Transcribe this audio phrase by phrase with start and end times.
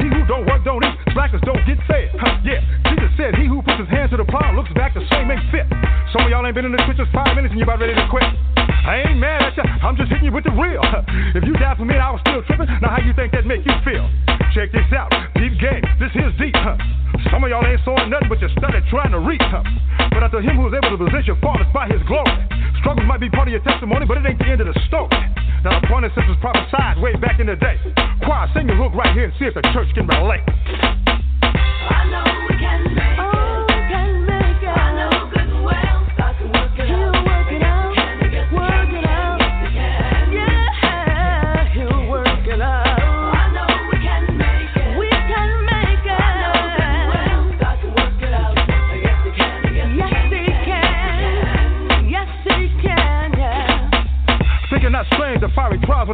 [0.00, 0.96] He who don't work don't eat.
[1.12, 2.10] Slackers don't get fed.
[2.16, 2.64] Huh, yeah.
[2.88, 5.44] Jesus said, He who puts his hand to the plow looks back the same ain't
[5.52, 5.68] fit.
[6.16, 8.06] Some of y'all ain't been in the trenches five minutes and you about ready to
[8.08, 8.24] quit.
[8.56, 9.64] I ain't mad at you.
[9.84, 10.80] I'm just hitting you with the real.
[11.36, 13.62] If you died for me I was still tripping, now how you think that make
[13.62, 14.08] you feel?
[14.56, 15.12] Check this out.
[15.36, 15.84] Deep game.
[16.00, 16.56] This here's deep.
[16.56, 16.74] Huh?
[17.30, 19.42] Some of y'all ain't sawing nothing but you study trying to reach.
[19.42, 19.62] Huh?
[20.10, 22.34] But unto him who's able to position faultless by his glory.
[22.82, 25.14] Struggles might be part of your testimony, but it ain't the end of the story.
[25.62, 27.76] Now, the point is, was prophesied way back in the day.
[28.24, 30.99] Choir, sing your hook right here and see if the church can relate.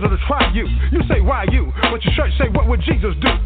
[0.04, 0.66] Are to try you.
[0.92, 1.72] You say, why you?
[1.82, 3.45] But your church say, what would Jesus do?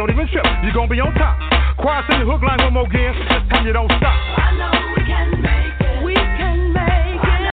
[0.00, 0.48] don't even trip.
[0.64, 1.36] You're gonna be on top.
[1.76, 3.12] Choir, sing the hook line one more again.
[3.20, 4.16] This time you don't stop.
[4.16, 5.96] I know we can make it.
[6.00, 7.52] We can make it.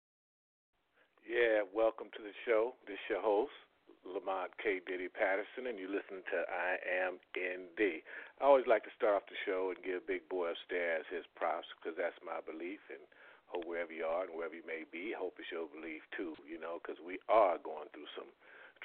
[1.26, 2.78] Yeah, welcome to the show.
[2.86, 3.58] This your host,
[4.06, 4.78] Lamont K.
[4.86, 8.06] Diddy Patterson, and you listen to I Am Indi.
[8.38, 11.66] I always like to start off the show and give Big Boy upstairs his props
[11.82, 13.02] because that's my belief, and
[13.50, 16.38] hope wherever you are and wherever you may be, I hope it's your belief too,
[16.46, 18.30] you know, because we are going through some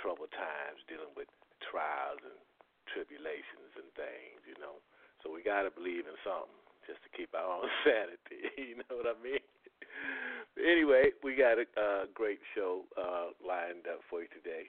[0.01, 1.29] troubled times dealing with
[1.61, 2.41] trials and
[2.93, 4.83] tribulations and things, you know.
[5.23, 8.99] So we got to believe in something just to keep our own sanity, you know
[8.99, 9.43] what I mean?
[10.59, 14.69] anyway, we got a uh, great show uh, lined up for you today.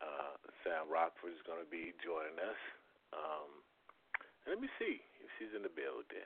[0.00, 2.60] Uh, Sam Rochford is going to be joining us.
[3.12, 3.50] Um,
[4.46, 6.24] and let me see if she's in the building.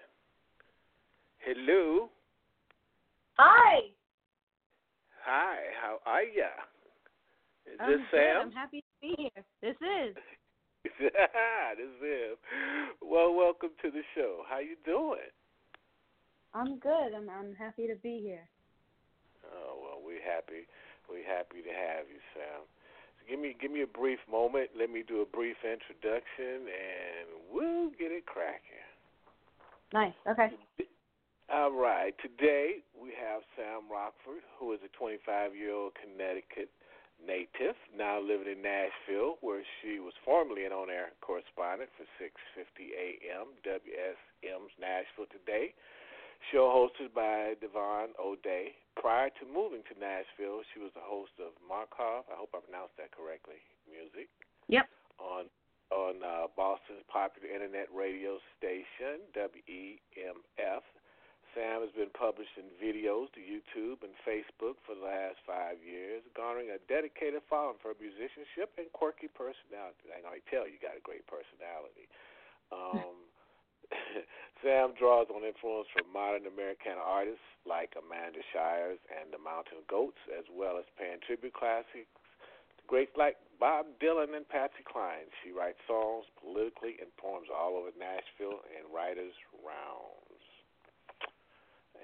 [1.42, 2.08] Hello.
[3.34, 3.90] Hi.
[5.26, 5.58] Hi.
[5.82, 6.54] How are ya?
[7.66, 8.22] Is I'm this good.
[8.22, 8.36] Sam?
[8.46, 9.42] I'm happy to be here.
[9.60, 10.14] This is.
[10.84, 12.36] this is him.
[13.00, 14.42] Well, welcome to the show.
[14.48, 15.32] How you doing?
[16.52, 17.16] I'm good.
[17.16, 18.46] I'm I'm happy to be here.
[19.48, 20.68] Oh well, we're happy.
[21.08, 22.62] We're happy to have you, Sam.
[23.18, 24.70] So give me give me a brief moment.
[24.78, 28.84] Let me do a brief introduction, and we'll get it cracking.
[29.92, 30.14] Nice.
[30.28, 30.52] Okay.
[31.48, 32.14] All right.
[32.20, 36.68] Today we have Sam Rochford, who is a 25-year-old Connecticut
[37.22, 43.54] native, now living in Nashville, where she was formerly an on-air correspondent for 6:50 a.m.
[43.62, 45.74] WSM's Nashville Today.
[46.52, 48.76] Show hosted by Devon O'Day.
[49.00, 52.28] Prior to moving to Nashville, she was the host of Markov.
[52.28, 53.64] I hope I pronounced that correctly.
[53.88, 54.28] Music
[54.68, 54.88] Yep.
[55.18, 55.48] on
[55.92, 60.84] on uh, Boston's popular internet radio station WEMF.
[62.24, 67.76] In videos to YouTube and Facebook for the last five years, garnering a dedicated following
[67.84, 70.08] for her musicianship and quirky personality.
[70.08, 72.08] I can already tell you got a great personality.
[72.72, 73.28] Um,
[74.64, 80.24] Sam draws on influence from modern American artists like Amanda Shires and the Mountain Goats,
[80.32, 85.28] as well as paying tribute classics to greats like Bob Dylan and Patsy Cline.
[85.44, 90.33] She writes songs politically and poems all over Nashville and writers' rounds.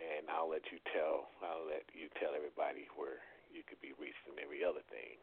[0.00, 1.28] And I'll let you tell.
[1.44, 3.20] I'll let you tell everybody where
[3.52, 5.20] you could be reached and every other thing.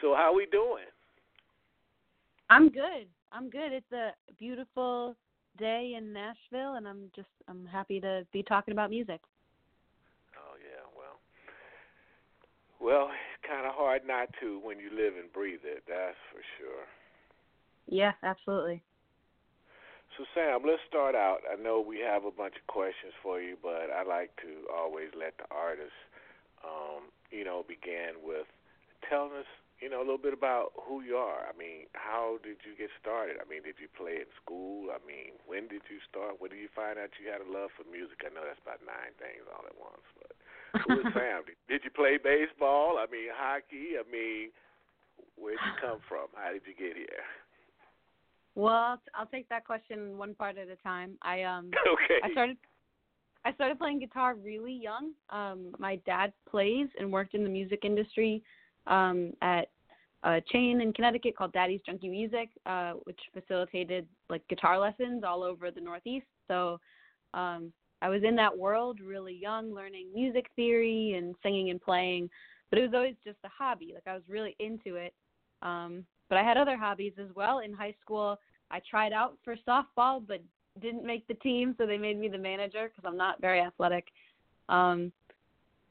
[0.00, 0.90] So how we doing?
[2.50, 3.08] I'm good.
[3.32, 3.72] I'm good.
[3.72, 5.16] It's a beautiful
[5.58, 9.20] day in Nashville, and I'm just I'm happy to be talking about music.
[10.36, 11.18] Oh yeah, well,
[12.80, 15.84] well, it's kind of hard not to when you live and breathe it.
[15.88, 16.84] That's for sure.
[17.86, 18.82] Yeah, absolutely.
[20.14, 21.42] So Sam, let's start out.
[21.50, 25.10] I know we have a bunch of questions for you, but I like to always
[25.10, 25.98] let the artists,
[26.62, 28.46] um, you know, began with
[29.10, 29.50] telling us,
[29.82, 31.42] you know, a little bit about who you are.
[31.42, 33.42] I mean, how did you get started?
[33.42, 34.94] I mean, did you play in school?
[34.94, 36.38] I mean, when did you start?
[36.38, 38.22] When did you find out you had a love for music?
[38.22, 40.30] I know that's about nine things all at once, but
[40.86, 41.42] who is Sam?
[41.42, 43.02] Did, did you play baseball?
[43.02, 43.98] I mean, hockey?
[43.98, 44.54] I mean,
[45.34, 46.30] where'd you come from?
[46.38, 47.26] How did you get here?
[48.54, 51.16] Well, I'll take that question one part at a time.
[51.22, 52.20] I um okay.
[52.22, 52.56] I started
[53.44, 55.12] I started playing guitar really young.
[55.30, 58.42] Um my dad plays and worked in the music industry
[58.86, 59.68] um at
[60.22, 65.42] a chain in Connecticut called Daddy's Junky Music, uh which facilitated like guitar lessons all
[65.42, 66.26] over the Northeast.
[66.48, 66.78] So
[67.34, 67.72] um
[68.02, 72.28] I was in that world really young learning music theory and singing and playing,
[72.70, 73.92] but it was always just a hobby.
[73.94, 75.12] Like I was really into it.
[75.60, 77.58] Um but I had other hobbies as well.
[77.60, 78.38] In high school,
[78.70, 80.42] I tried out for softball, but
[80.80, 84.08] didn't make the team, so they made me the manager because I'm not very athletic.
[84.68, 85.12] Um,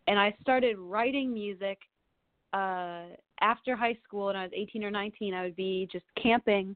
[0.08, 1.78] and I started writing music
[2.52, 3.04] uh,
[3.42, 5.34] after high school, and I was 18 or 19.
[5.34, 6.76] I would be just camping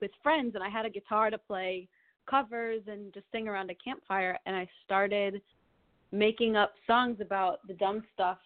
[0.00, 1.88] with friends, and I had a guitar to play
[2.28, 4.38] covers and just sing around a campfire.
[4.46, 5.40] And I started
[6.12, 8.38] making up songs about the dumb stuff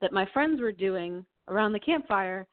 [0.00, 2.46] that my friends were doing around the campfire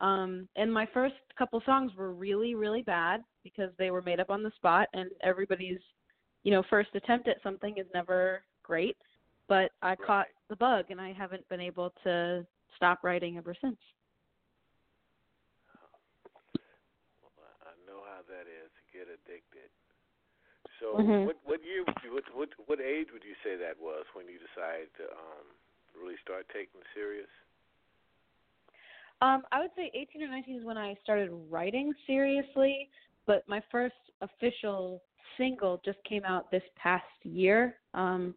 [0.00, 4.30] um, and my first couple songs were really, really bad because they were made up
[4.30, 5.80] on the spot, and everybody's,
[6.44, 8.96] you know, first attempt at something is never great.
[9.48, 13.78] But I caught the bug, and I haven't been able to stop writing ever since.
[17.22, 19.70] Well, I know how that is to get addicted.
[20.80, 21.26] So, Mhm.
[21.26, 24.28] what what year would you what what what age would you say that was when
[24.28, 25.46] you decided to um
[25.94, 27.30] really start taking it serious?
[29.22, 32.88] Um, I would say 18 or 19 is when I started writing seriously,
[33.26, 35.02] but my first official
[35.36, 37.76] single just came out this past year.
[37.94, 38.34] Um,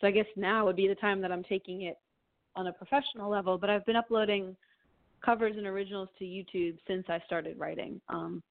[0.00, 1.98] so I guess now would be the time that I'm taking it
[2.54, 3.56] on a professional level.
[3.56, 4.56] But I've been uploading
[5.24, 8.00] covers and originals to YouTube since I started writing.
[8.08, 8.42] Um,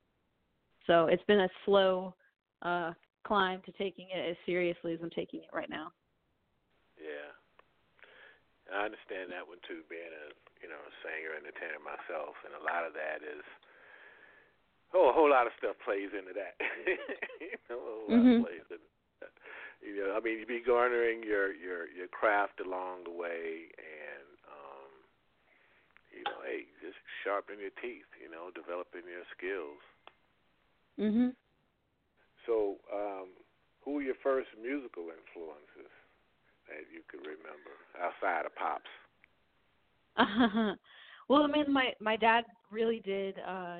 [0.87, 2.15] so it's been a slow
[2.61, 2.93] uh,
[3.25, 5.91] climb to taking it as seriously as I'm taking it right now.
[6.97, 7.33] Yeah,
[8.73, 9.81] I understand that one too.
[9.89, 10.33] Being a
[10.65, 13.45] you know a singer, entertainer myself, and a lot of that is
[14.97, 16.57] oh a whole lot of stuff plays into that.
[17.37, 18.41] you know, a whole lot Mhm.
[18.41, 18.89] plays into
[19.21, 19.29] that.
[19.85, 24.25] You know, I mean, you be garnering your your your craft along the way, and
[24.49, 24.89] um,
[26.09, 28.09] you know, hey, just sharpening your teeth.
[28.17, 29.81] You know, developing your skills.
[30.97, 31.35] Mhm.
[32.49, 33.29] So, um,
[33.83, 35.91] who were your first musical influences
[36.69, 38.89] that you could remember outside of pops?
[41.29, 43.77] well, I mean, my my dad really did uh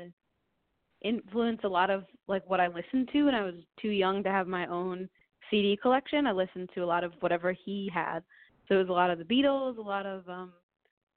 [1.03, 4.29] influence a lot of like what I listened to, and I was too young to
[4.29, 5.09] have my own
[5.49, 6.27] CD collection.
[6.27, 8.23] I listened to a lot of whatever he had,
[8.67, 10.53] so it was a lot of the Beatles, a lot of um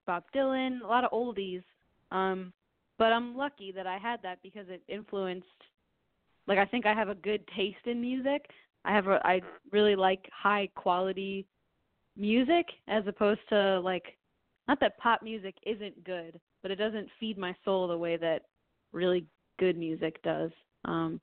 [0.07, 1.63] Bob Dylan, a lot of oldies.
[2.11, 2.53] Um,
[2.99, 5.47] but I'm lucky that I had that because it influenced.
[6.47, 8.47] Like I think I have a good taste in music.
[8.85, 9.41] I have a, I
[9.71, 11.47] really like high quality
[12.17, 14.17] music as opposed to like
[14.69, 18.43] not that pop music isn't good, but it doesn't feed my soul the way that
[18.93, 19.25] really
[19.59, 20.51] good music does.
[20.85, 21.21] Um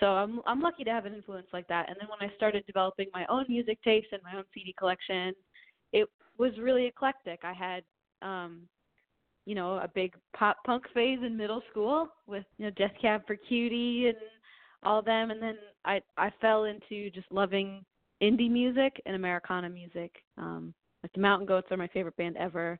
[0.00, 1.88] so I'm I'm lucky to have an influence like that.
[1.88, 5.32] And then when I started developing my own music taste and my own CD collection,
[5.92, 7.40] it was really eclectic.
[7.44, 7.82] I had
[8.22, 8.68] um
[9.46, 13.22] you know, a big pop punk phase in middle school with, you know, Death Cab
[13.26, 14.16] for Cutie and
[14.82, 17.84] all them and then I I fell into just loving
[18.22, 20.12] indie music and Americana music.
[20.36, 22.78] Um like the Mountain Goats are my favorite band ever.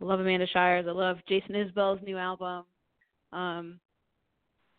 [0.00, 0.86] I love Amanda Shires.
[0.88, 2.64] I love Jason Isbell's new album.
[3.32, 3.80] Um,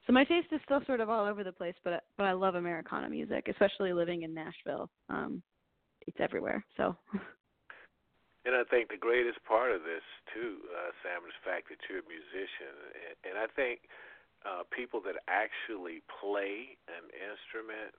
[0.08, 2.56] so my taste is still sort of all over the place, but but I love
[2.56, 4.90] Americana music, especially living in Nashville.
[5.10, 5.42] Um,
[6.08, 6.66] it's everywhere.
[6.78, 6.96] So.
[8.42, 10.02] And I think the greatest part of this
[10.34, 13.86] too, uh, Sam, is the fact that you're a musician, and, and I think
[14.42, 17.94] uh, people that actually play an instrument,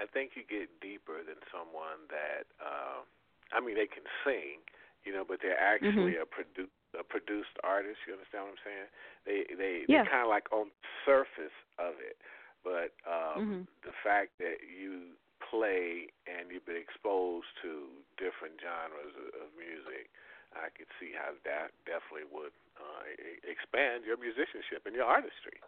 [0.00, 3.04] I think you get deeper than someone that, uh,
[3.52, 4.62] I mean, they can sing,
[5.04, 7.98] you know, but they're actually a produ- a produced artist.
[8.06, 8.88] You understand what I'm saying?
[9.26, 10.02] They they Yeah.
[10.02, 12.16] they're kind of like on the surface of it,
[12.64, 13.62] but um, Mhm.
[13.84, 17.86] the fact that you play and you've been exposed to
[18.16, 20.08] different genres of, of music,
[20.56, 23.04] I could see how that definitely would uh,
[23.44, 25.60] expand your musicianship and your artistry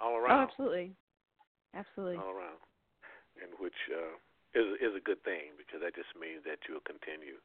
[0.00, 0.38] all around.
[0.40, 0.94] Oh, absolutely.
[1.74, 2.16] Absolutely.
[2.22, 2.62] all around,
[3.42, 4.14] In which uh,
[4.54, 7.38] is is a good thing because that just means that you'll continue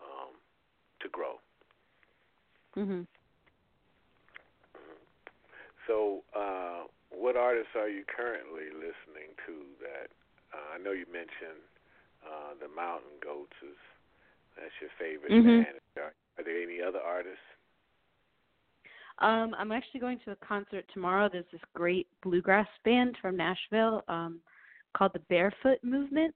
[0.00, 0.36] um,
[1.00, 1.40] to grow.
[2.76, 3.06] Mhm.
[5.86, 9.52] So, uh, what artists are you currently listening to?
[9.80, 10.08] That
[10.54, 11.62] uh, I know you mentioned
[12.22, 13.76] uh, the Mountain Goats is
[14.56, 15.64] That's your favorite Mhm.
[15.64, 15.80] band.
[15.96, 17.44] Are, are there any other artists?
[19.18, 21.28] Um, I'm actually going to a concert tomorrow.
[21.28, 24.40] There's this great bluegrass band from Nashville um,
[24.94, 26.34] called the Barefoot Movement,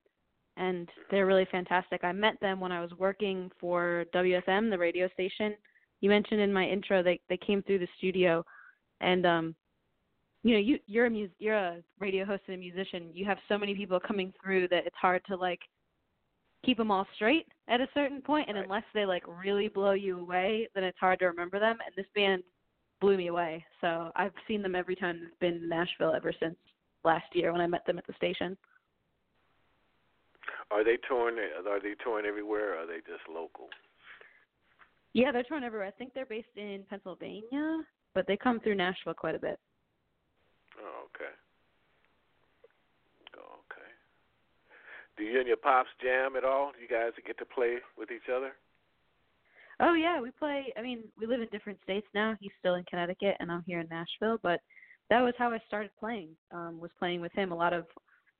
[0.57, 2.03] and they're really fantastic.
[2.05, 5.55] I met them when I was working for WSM, the radio station.
[6.01, 8.45] You mentioned in my intro they they came through the studio,
[9.01, 9.55] and um,
[10.43, 13.11] you know you you're a mus- you're a radio host and a musician.
[13.13, 15.61] You have so many people coming through that it's hard to like
[16.65, 18.65] keep them all straight at a certain point, and Right.
[18.65, 21.79] unless they like really blow you away, then it's hard to remember them.
[21.85, 22.43] And this band
[23.01, 23.65] blew me away.
[23.81, 26.57] So I've seen them every time they've been in Nashville ever since
[27.05, 28.57] last year when I met them at the station.
[30.71, 31.37] Are they touring?
[31.39, 32.75] Are they touring everywhere?
[32.75, 33.69] Or are they just local?
[35.13, 35.87] Yeah, they're touring everywhere.
[35.87, 37.83] I think they're based in Pennsylvania,
[38.15, 39.59] but they come through Nashville quite a bit.
[40.79, 41.31] Oh, okay.
[43.39, 43.89] Oh, okay.
[45.17, 46.73] Do you and your pops jam at all?
[46.81, 48.53] You guys get to play with each other?
[49.79, 50.73] Oh yeah, we play.
[50.77, 52.35] I mean, we live in different states now.
[52.41, 54.39] He's still in Connecticut, and I'm here in Nashville.
[54.43, 54.61] But
[55.11, 56.31] that was how I started playing.
[56.51, 57.85] Um, was playing with him a lot of,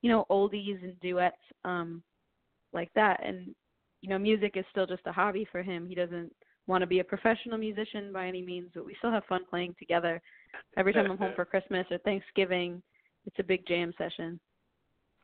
[0.01, 2.01] you know, oldies and duets, um,
[2.73, 3.21] like that.
[3.25, 3.53] And
[4.01, 5.87] you know, music is still just a hobby for him.
[5.87, 6.31] He doesn't
[6.67, 9.75] want to be a professional musician by any means, but we still have fun playing
[9.79, 10.21] together.
[10.77, 12.83] Every time I'm home for Christmas or Thanksgiving,
[13.25, 14.39] it's a big jam session.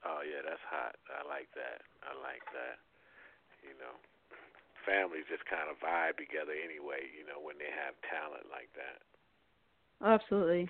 [0.04, 0.96] Oh yeah, that's hot.
[1.12, 1.84] I like that.
[2.04, 2.82] I like that.
[3.64, 3.96] You know,
[4.84, 7.08] families just kind of vibe together anyway.
[7.14, 9.00] You know, when they have talent like that.
[10.04, 10.68] Oh, absolutely.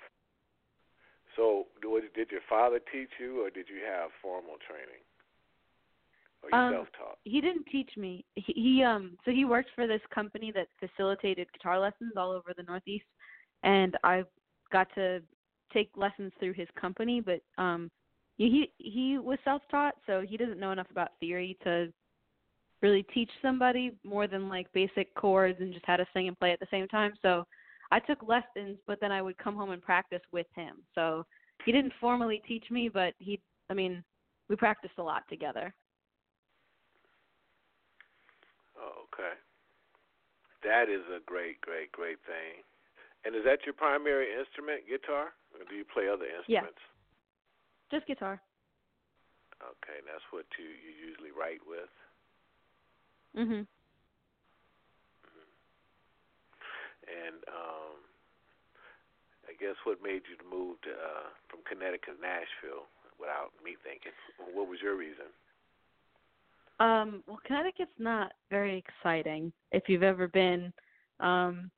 [1.34, 5.02] So, did your father teach you, or did you have formal training,
[6.44, 7.18] or you Um, self-taught?
[7.24, 8.24] he didn't teach me.
[8.34, 12.52] He, he um so he worked for this company that facilitated guitar lessons all over
[12.56, 13.06] the Northeast,
[13.62, 14.24] and I
[14.72, 15.22] got to
[15.72, 17.20] take lessons through his company.
[17.20, 17.90] But um,
[18.36, 21.92] he he was self-taught, so he doesn't know enough about theory to
[22.82, 26.52] really teach somebody more than like basic chords and just how to sing and play
[26.52, 27.12] at the same time.
[27.22, 27.44] So
[27.90, 30.82] I took lessons, but then I would come home and practice with him.
[30.94, 31.24] So
[31.64, 34.04] he didn't formally teach me, but he I mean
[34.50, 35.74] we practiced a lot together.
[38.76, 39.38] Oh, okay.
[40.66, 42.64] That is a great, great, great thing.
[43.24, 46.38] And is that your primary instrument, guitar, or do you play other Yeah.
[46.42, 46.80] instruments?
[47.90, 48.42] Just guitar.
[49.62, 51.88] Okay, and that's what you you usually write with.
[53.36, 53.66] Mhm.
[57.06, 57.96] And um,
[59.48, 62.88] I guess what made you move to uh, from Connecticut to Nashville
[63.20, 64.12] without me thinking?
[64.52, 65.28] What was your reason?
[66.80, 70.72] Um, well, Connecticut's not very exciting if you've ever been.
[71.20, 71.70] Um,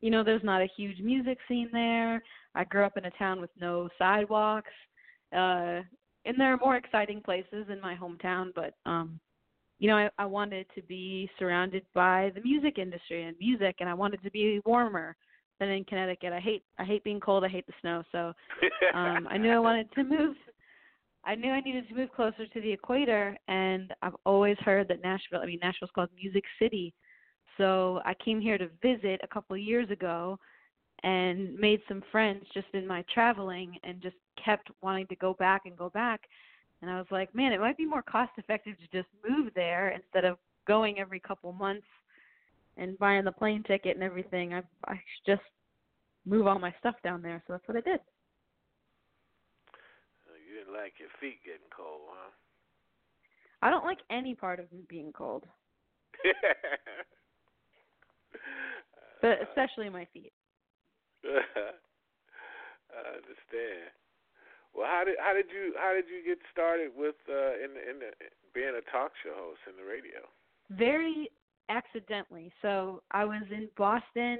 [0.00, 2.22] you know, there's not a huge music scene there.
[2.54, 4.70] I grew up in a town with no sidewalks.
[5.36, 5.80] Uh,
[6.24, 9.18] and there are more exciting places in my hometown, but um
[9.78, 13.88] you know, I, I wanted to be surrounded by the music industry and music and
[13.88, 15.16] I wanted to be warmer
[15.58, 16.32] than in Connecticut.
[16.32, 18.32] I hate I hate being cold, I hate the snow, so
[18.94, 20.36] um I knew I wanted to move
[21.24, 25.02] I knew I needed to move closer to the equator and I've always heard that
[25.02, 26.94] Nashville I mean Nashville's called Music City.
[27.58, 30.38] So I came here to visit a couple of years ago
[31.02, 35.62] and made some friends just in my traveling and just kept wanting to go back
[35.66, 36.22] and go back
[36.82, 39.90] and I was like, man, it might be more cost effective to just move there
[39.90, 41.86] instead of going every couple months
[42.76, 44.54] and buying the plane ticket and everything.
[44.54, 45.42] I I should just
[46.24, 47.42] move all my stuff down there.
[47.46, 48.00] So that's what I did.
[50.70, 52.30] Didn't like your feet getting cold, huh?
[53.62, 55.44] I don't like any part of me being cold,
[59.22, 60.32] but especially my feet.
[61.24, 61.28] I
[63.08, 63.92] understand.
[64.74, 67.98] Well, how did how did you how did you get started with uh, in in
[68.00, 68.10] the,
[68.54, 70.20] being a talk show host in the radio?
[70.70, 71.30] Very
[71.68, 72.50] accidentally.
[72.62, 74.38] So I was in Boston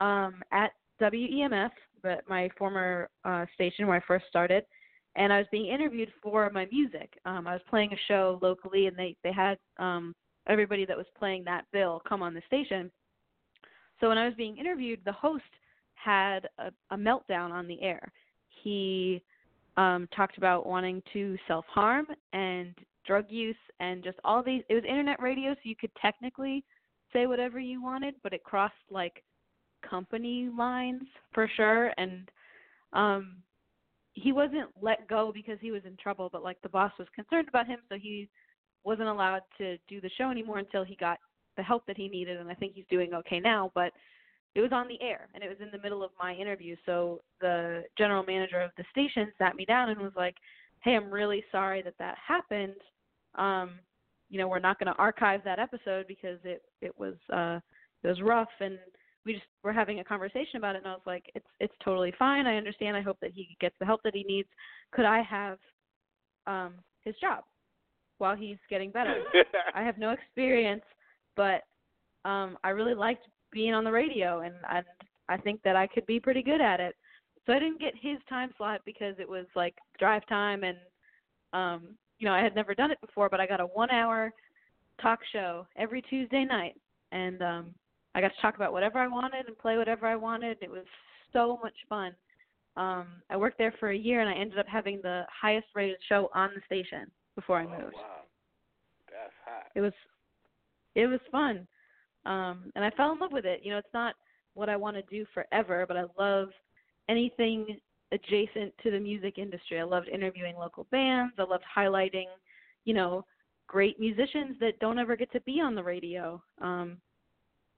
[0.00, 1.70] um at WEMF,
[2.02, 4.64] but my former uh station where I first started,
[5.16, 7.18] and I was being interviewed for my music.
[7.24, 10.14] Um I was playing a show locally and they they had um
[10.48, 12.90] everybody that was playing that bill come on the station.
[14.00, 15.44] So when I was being interviewed, the host
[15.94, 18.12] had a, a meltdown on the air.
[18.62, 19.22] He
[19.76, 22.74] um talked about wanting to self-harm and
[23.06, 26.64] drug use and just all these it was internet radio so you could technically
[27.12, 29.22] say whatever you wanted but it crossed like
[29.88, 31.02] company lines
[31.32, 32.30] for sure and
[32.92, 33.36] um
[34.14, 37.48] he wasn't let go because he was in trouble but like the boss was concerned
[37.48, 38.28] about him so he
[38.84, 41.18] wasn't allowed to do the show anymore until he got
[41.56, 43.92] the help that he needed and I think he's doing okay now but
[44.54, 47.20] it was on the air and it was in the middle of my interview so
[47.40, 50.36] the general manager of the station sat me down and was like
[50.82, 52.74] hey i'm really sorry that that happened.
[53.36, 53.78] Um
[54.32, 57.60] you know, we're not going to archive that episode because it it was uh
[58.02, 58.78] it was rough and
[59.24, 62.12] we just were having a conversation about it and I was like it's it's totally
[62.18, 62.46] fine.
[62.46, 62.96] I understand.
[62.96, 64.48] I hope that he gets the help that he needs.
[64.92, 65.58] Could I have
[66.46, 67.44] um his job
[68.18, 69.22] while he's getting better?
[69.74, 70.82] I have no experience,
[71.36, 71.62] but
[72.24, 74.84] um I really liked being on the radio and and
[75.28, 76.94] I think that I could be pretty good at it.
[77.46, 80.78] So I didn't get his time slot because it was like drive time and
[81.52, 84.32] um you know, I had never done it before, but I got a 1-hour
[85.00, 86.74] talk show every Tuesday night
[87.10, 87.74] and um
[88.14, 90.58] I got to talk about whatever I wanted and play whatever I wanted.
[90.60, 90.84] It was
[91.32, 92.14] so much fun.
[92.76, 95.98] Um I worked there for a year and I ended up having the highest rated
[96.08, 98.22] show on the station before I Oh, moved wow.
[99.10, 99.66] That's hot.
[99.74, 99.92] it was
[100.94, 101.66] it was fun
[102.26, 104.14] um and i fell in love with it you know it's not
[104.54, 106.48] what i want to do forever but i love
[107.08, 107.78] anything
[108.12, 112.26] adjacent to the music industry i loved interviewing local bands i loved highlighting
[112.84, 113.24] you know
[113.66, 116.96] great musicians that don't ever get to be on the radio um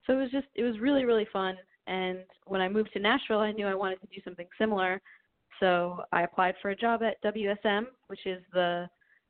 [0.06, 1.56] so it was just it was really really fun
[1.86, 5.00] and when i moved to nashville i knew i wanted to do something similar
[5.60, 8.88] so i applied for a job at wsm which is the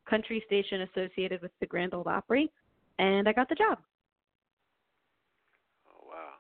[0.08, 2.50] country station associated with the grand ole opry
[2.98, 3.78] and i got the job
[5.88, 6.34] Oh wow.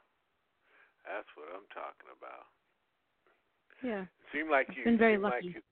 [1.04, 2.46] That's what I'm talking about.
[3.82, 5.54] yeah Seem like I've you been very seem like lucky.
[5.54, 5.62] you,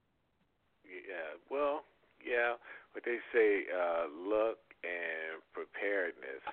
[0.85, 1.35] yeah.
[1.49, 1.83] Well,
[2.23, 2.55] yeah.
[2.93, 6.43] What they say, uh, luck and preparedness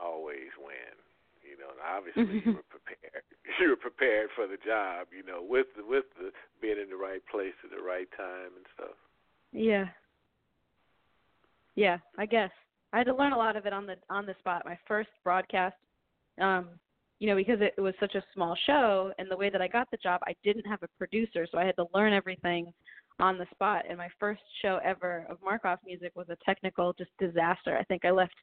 [0.00, 0.96] always win.
[1.44, 3.24] You know, and obviously you were prepared.
[3.60, 5.08] You were prepared for the job.
[5.12, 6.30] You know, with the, with the
[6.62, 8.96] being in the right place at the right time and stuff.
[9.52, 9.86] Yeah.
[11.74, 12.50] Yeah, I guess.
[12.92, 14.62] I had to learn a lot of it on the on the spot.
[14.64, 15.76] My first broadcast,
[16.40, 16.68] um,
[17.18, 19.68] you know, because it, it was such a small show and the way that I
[19.68, 22.72] got the job, I didn't have a producer, so I had to learn everything
[23.20, 23.84] on the spot.
[23.88, 27.76] And my first show ever of Markov music was a technical just disaster.
[27.76, 28.34] I think I left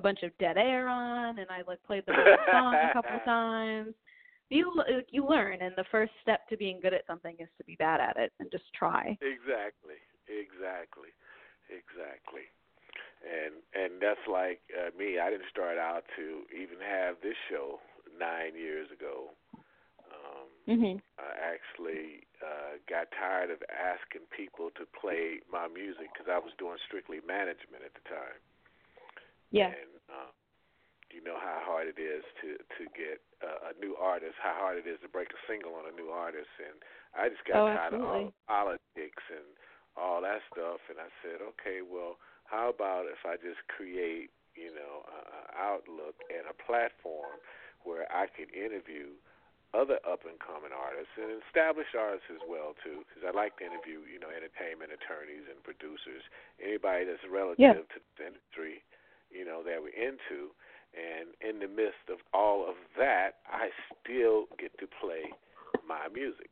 [0.00, 3.16] a bunch of dead air on and I like played the wrong song a couple
[3.16, 3.92] of times.
[4.48, 4.72] You
[5.12, 8.00] you learn and the first step to being good at something is to be bad
[8.00, 9.16] at it and just try.
[9.20, 11.12] Exactly, exactly,
[11.68, 12.48] exactly.
[13.20, 15.20] And and that's like uh, me.
[15.20, 17.78] I didn't start out to even have this show
[18.18, 19.36] nine years ago.
[20.08, 20.96] Um, Mhm.
[21.20, 26.56] I actually uh, got tired of asking people to play my music because I was
[26.56, 28.40] doing strictly management at the time.
[29.50, 29.74] Yeah.
[29.74, 30.30] And uh,
[31.10, 34.78] you know how hard it is to to get uh, a new artist, how hard
[34.78, 36.78] it is to break a single on a new artist, and
[37.14, 39.46] I just got Oh, tired of all politics and
[39.98, 42.14] all that stuff, and I said, okay, well,
[42.46, 47.42] how about if I just create, you know, an outlook and a platform
[47.82, 49.18] where I could interview
[49.74, 53.66] other up and coming artists and established artists as well too, because I like to
[53.66, 56.22] interview, you know, entertainment attorneys and producers,
[56.58, 57.58] anybody that's relative
[57.94, 58.82] to the industry,
[59.30, 60.50] you know, that we're into.
[60.90, 63.70] And in the midst of all of that, I
[64.02, 65.30] still get to play
[65.86, 66.50] my music.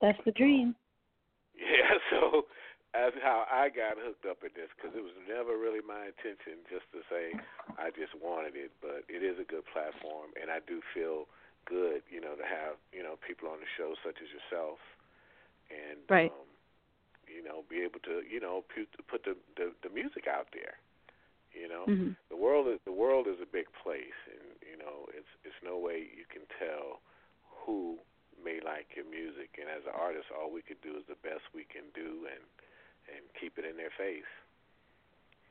[0.00, 0.76] That's the dream.
[1.56, 2.44] Yeah, so
[2.92, 6.60] that's how I got hooked up in this because it was never really my intention
[6.68, 7.32] just to say
[7.80, 11.28] I just wanted it, but it is a good platform, and I do feel
[11.64, 14.80] good, you know, to have you know people on the show such as yourself,
[15.72, 16.32] and Right.
[16.32, 16.48] um,
[17.28, 20.76] you know, be able to you know put, put the, the the music out there.
[21.58, 22.16] You know, Mhm.
[22.28, 25.78] the world is the world is a big place, and you know, it's it's no
[25.78, 27.00] way you can tell
[27.64, 27.98] who
[28.44, 29.56] may like your music.
[29.58, 32.44] And as an artist, all we could do is the best we can do, and
[33.16, 34.28] and keep it in their face.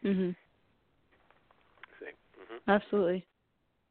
[0.03, 0.35] Mhm.
[1.99, 2.11] See?
[2.37, 3.25] hmm Absolutely.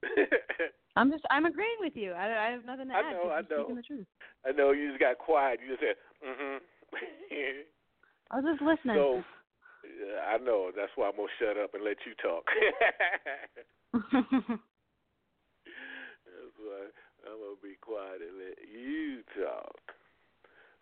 [0.96, 2.12] I'm just I'm agreeing with you.
[2.12, 3.12] I, I have nothing to I add.
[3.12, 3.74] know, I know.
[3.74, 4.07] The truth.
[4.46, 5.59] I know you just got quiet.
[5.61, 7.62] You just said, "Mm-hmm."
[8.31, 8.96] I was just listening.
[8.96, 9.24] so
[10.28, 10.70] I know.
[10.74, 12.44] That's why I'm gonna shut up and let you talk.
[16.24, 16.83] That's why
[17.26, 19.94] I'm gonna be quiet and let you talk.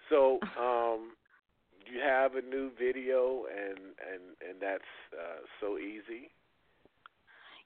[0.09, 1.13] So, um,
[1.91, 6.31] you have a new video, and and and that's uh, so easy.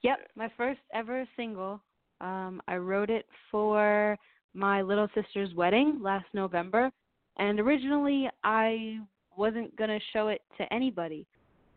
[0.02, 1.80] yep, my first ever single.
[2.20, 4.16] Um, I wrote it for
[4.54, 6.90] my little sister's wedding last November,
[7.38, 9.00] and originally I
[9.36, 11.26] wasn't gonna show it to anybody.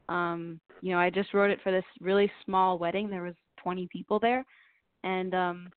[0.09, 3.09] Um, you know, I just wrote it for this really small wedding.
[3.09, 4.43] There was 20 people there,
[5.03, 5.69] and um,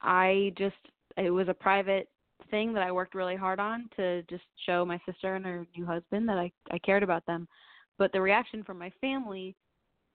[0.00, 0.76] I just
[1.16, 2.08] it was a private
[2.50, 5.86] thing that I worked really hard on to just show my sister and her new
[5.86, 7.46] husband that I I cared about them.
[7.98, 9.54] But the reaction from my family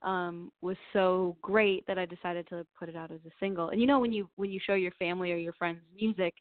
[0.02, 3.70] um was so great that I decided to put it out as a single.
[3.70, 6.34] And you know when you when you show your family or your friends music,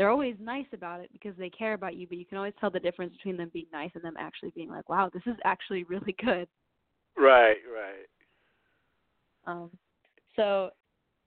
[0.00, 2.70] they're always nice about it because they care about you, but you can always tell
[2.70, 5.84] the difference between them being nice and them actually being like, "Wow, this is actually
[5.84, 6.48] really good."
[7.18, 8.08] Right, right.
[9.44, 9.70] Um,
[10.36, 10.70] so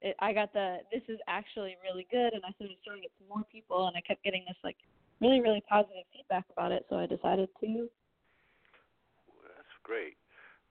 [0.02, 3.30] it, I got the this is actually really good, and I started showing it to
[3.30, 4.78] more people, and I kept getting this like
[5.22, 6.84] really really positive feedback about it.
[6.90, 7.88] So I decided to.
[9.46, 10.18] That's great.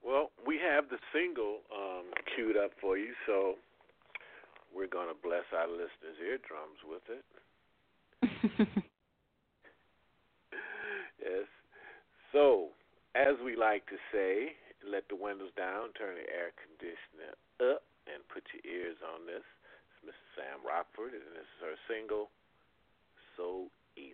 [0.03, 3.55] Well, we have the single um, queued up for you, so
[4.75, 7.23] we're going to bless our listeners' eardrums with it.
[11.19, 11.47] yes.
[12.31, 12.69] So,
[13.15, 14.53] as we like to say,
[14.89, 17.35] let the windows down, turn the air conditioner
[17.73, 19.43] up, and put your ears on this.
[19.43, 20.29] It's Mrs.
[20.35, 22.29] Sam Rochford, and this is her single,
[23.37, 24.13] So Easy.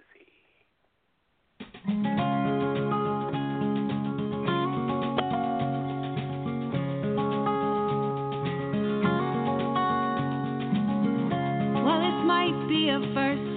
[11.81, 13.48] Well, this might be a first.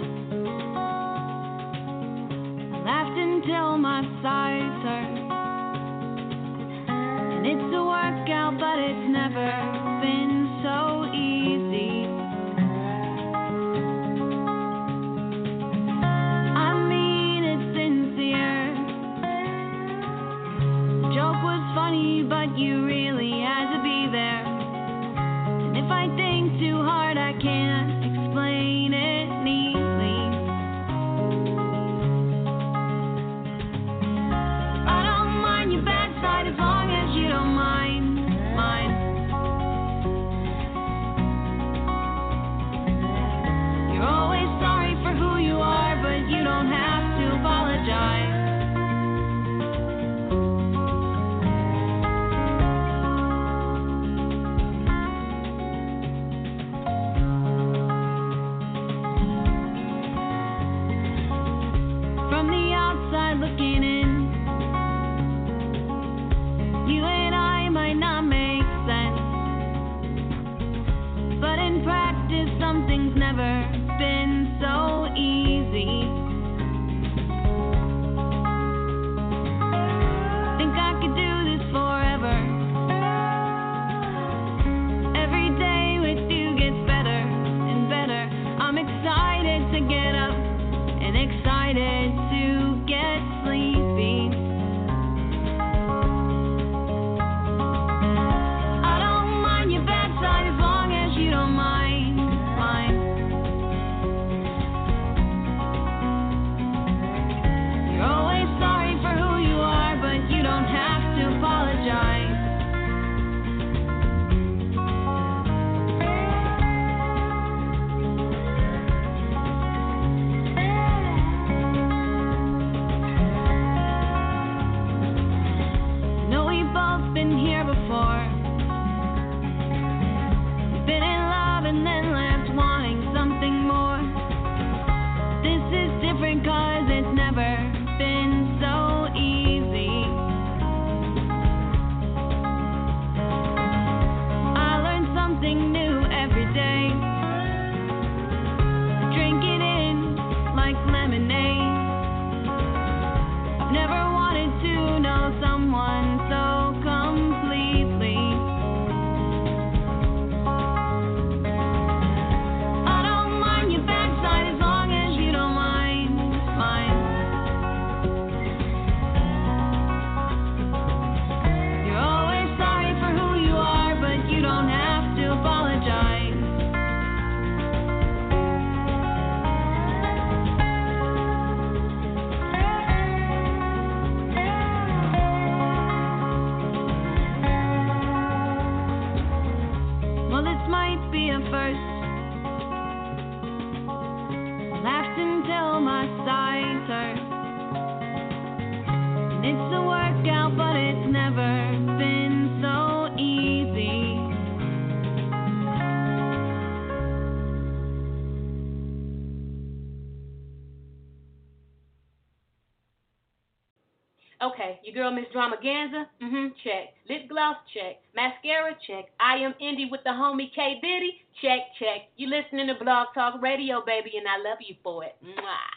[214.93, 216.93] Your girl Miss Dramaganza, mm-hmm, check.
[217.09, 217.97] Lip gloss, check.
[218.15, 219.07] Mascara, check.
[219.21, 222.13] I am Indi with the homie K Diddy, check, check.
[222.17, 225.17] You listening to Blog Talk Radio, baby, and I love you for it.
[225.25, 225.73] Mwah.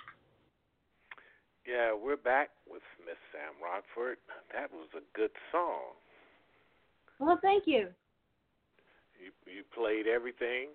[1.65, 4.17] Yeah, we're back with Miss Sam Rochford.
[4.54, 5.95] That was a good song.
[7.19, 7.88] Well, thank you.
[9.15, 10.69] You you played everything.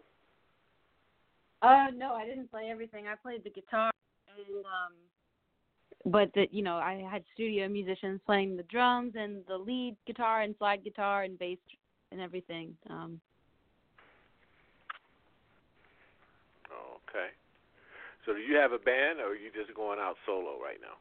[1.60, 3.04] Uh, no, I didn't play everything.
[3.06, 3.90] I played the guitar
[4.34, 4.96] and um,
[6.04, 10.42] but that you know I had studio musicians playing the drums and the lead guitar
[10.42, 11.58] and slide guitar and bass
[12.12, 12.76] and everything.
[12.88, 13.20] Um,
[17.10, 17.28] Okay.
[18.24, 20.96] So do you have a band, or are you just going out solo right now?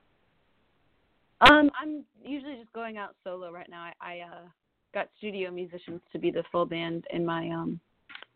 [1.41, 3.81] um, I'm usually just going out solo right now.
[3.81, 4.47] I, I uh,
[4.93, 7.79] got studio musicians to be the full band in my um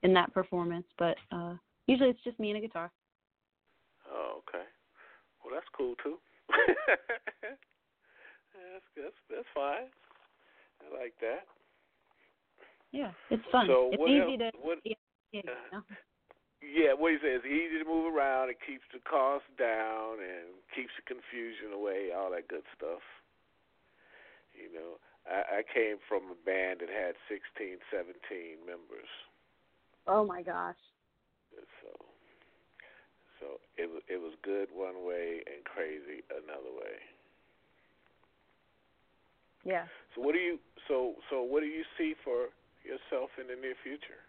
[0.03, 1.53] in that performance, but uh,
[1.87, 2.91] usually it's just me and a guitar.
[4.13, 4.65] Oh, okay.
[5.43, 6.17] Well, that's cool too.
[8.53, 9.89] That's that's that's fine.
[10.81, 11.45] I like that.
[12.91, 13.65] Yeah, it's fun.
[13.67, 14.93] So it's what easy else- to what- yeah,
[15.31, 15.81] yeah, you?
[16.63, 18.49] Yeah, what you say it's easy to move around.
[18.49, 22.11] It keeps the cost down and keeps the confusion away.
[22.15, 23.01] All that good stuff.
[24.55, 24.95] You know,
[25.27, 29.09] I, I came from a band that had 16, 17 members.
[30.07, 30.79] Oh my gosh.
[33.43, 36.95] So, it was it was good one way and crazy another way.
[39.65, 39.85] Yeah.
[40.15, 42.47] So what do you so so what do you see for
[42.83, 44.23] yourself in the near future?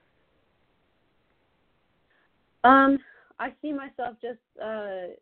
[2.64, 2.98] Um,
[3.38, 5.14] I see myself just uh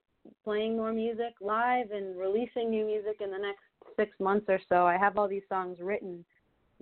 [0.44, 3.64] playing more music live and releasing new music in the next
[3.96, 4.86] six months or so.
[4.86, 6.24] I have all these songs written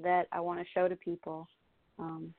[0.03, 1.49] that I want to show to people.
[1.99, 2.35] Um,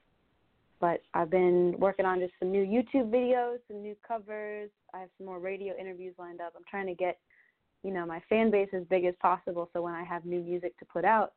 [0.82, 4.72] but I've been working on just some new YouTube videos, some new covers.
[4.94, 6.54] I have some more radio interviews lined up.
[6.58, 7.20] I'm trying to get,
[7.84, 10.78] you know, my fan base as big as possible so when I have new music
[10.80, 11.34] to put out,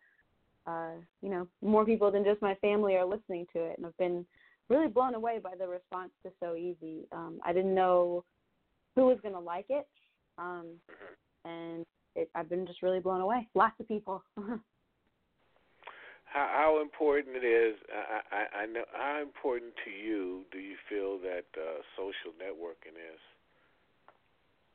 [0.66, 3.74] uh, you know, more people than just my family are listening to it.
[3.76, 4.24] And I've been
[4.70, 7.07] really blown away by the response to So Easy.
[7.12, 8.24] Um, I didn't know
[8.96, 9.87] who was going to like it.
[10.38, 10.68] Um,
[11.44, 11.85] and
[12.16, 13.46] it, I've been just really blown away.
[13.54, 14.24] Lots of people.
[16.34, 17.78] How, how important it is?
[17.94, 22.98] I, I, I know how important to you do you feel that uh, social networking
[22.98, 23.20] is?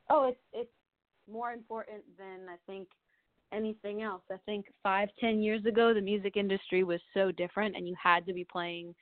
[0.09, 0.69] oh, it's it's
[1.31, 2.87] more important than I think
[3.53, 4.21] anything else.
[4.31, 8.25] I think five, ten years ago, the music industry was so different, and you had
[8.25, 8.93] to be playing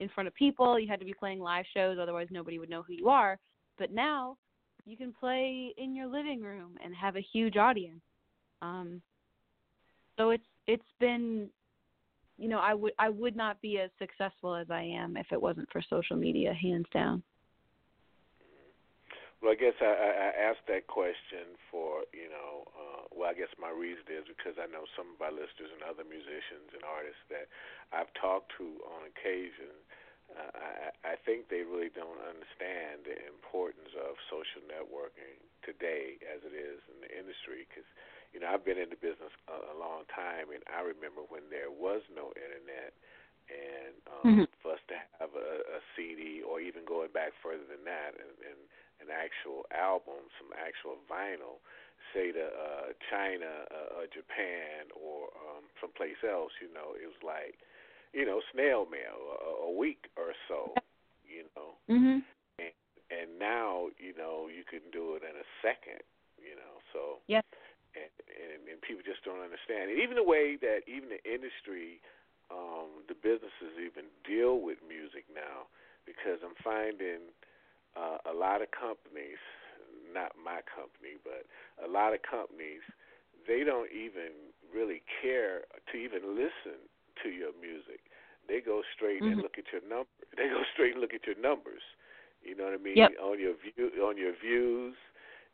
[0.00, 0.78] in front of people.
[0.78, 3.38] You had to be playing live shows, otherwise nobody would know who you are.
[3.78, 4.36] But now,
[4.84, 8.02] you can play in your living room and have a huge audience.
[8.62, 9.00] Um,
[10.16, 11.48] so it's it's been,
[12.38, 15.40] you know, I would I would not be as successful as I am if it
[15.40, 17.22] wasn't for social media, hands down.
[19.42, 23.52] Well, I guess I, I asked that question for you know, uh, well, I guess
[23.60, 27.22] my reason is because I know some of my listeners and other musicians and artists
[27.30, 27.46] that
[27.92, 29.76] I've talked to on occasion.
[30.32, 36.40] Uh, I, I think they really don't understand the importance of social networking today, as
[36.42, 37.68] it is in the industry.
[37.68, 37.86] Because
[38.34, 41.46] you know, I've been in the business a, a long time, and I remember when
[41.54, 42.90] there was no internet,
[43.46, 44.46] and um, Mhm.
[44.58, 48.34] for us to have a, a CD, or even going back further than that, and,
[48.42, 48.58] and
[49.06, 51.62] an actual album, some actual vinyl,
[52.12, 57.22] say to uh, China uh, or Japan or um, someplace else, you know, it was
[57.22, 57.58] like,
[58.12, 60.74] you know, snail mail, a, a week or so,
[61.26, 61.74] you know.
[61.90, 62.22] Mhm.
[62.58, 62.74] And,
[63.10, 66.02] and now, you know, you can do it in a second,
[66.38, 66.78] you know.
[66.92, 67.42] So Yes.
[67.94, 69.90] And, and and people just don't understand.
[69.90, 72.00] And even the way that even the industry,
[72.50, 75.70] um, the businesses even deal with music now,
[76.04, 77.30] because I'm finding
[77.96, 79.40] uh, a lot of companies,
[80.12, 81.46] not my company, but
[81.82, 82.82] a lot of companies,
[83.46, 86.78] they don't even really care to even listen
[87.22, 88.00] to your music.
[88.48, 89.42] They go straight and Mhm.
[89.42, 90.10] look at your number.
[90.36, 91.82] They go straight and look at your numbers.
[92.42, 92.96] You know what I mean?
[92.98, 93.12] Yep.
[93.22, 94.96] On your view, on your views,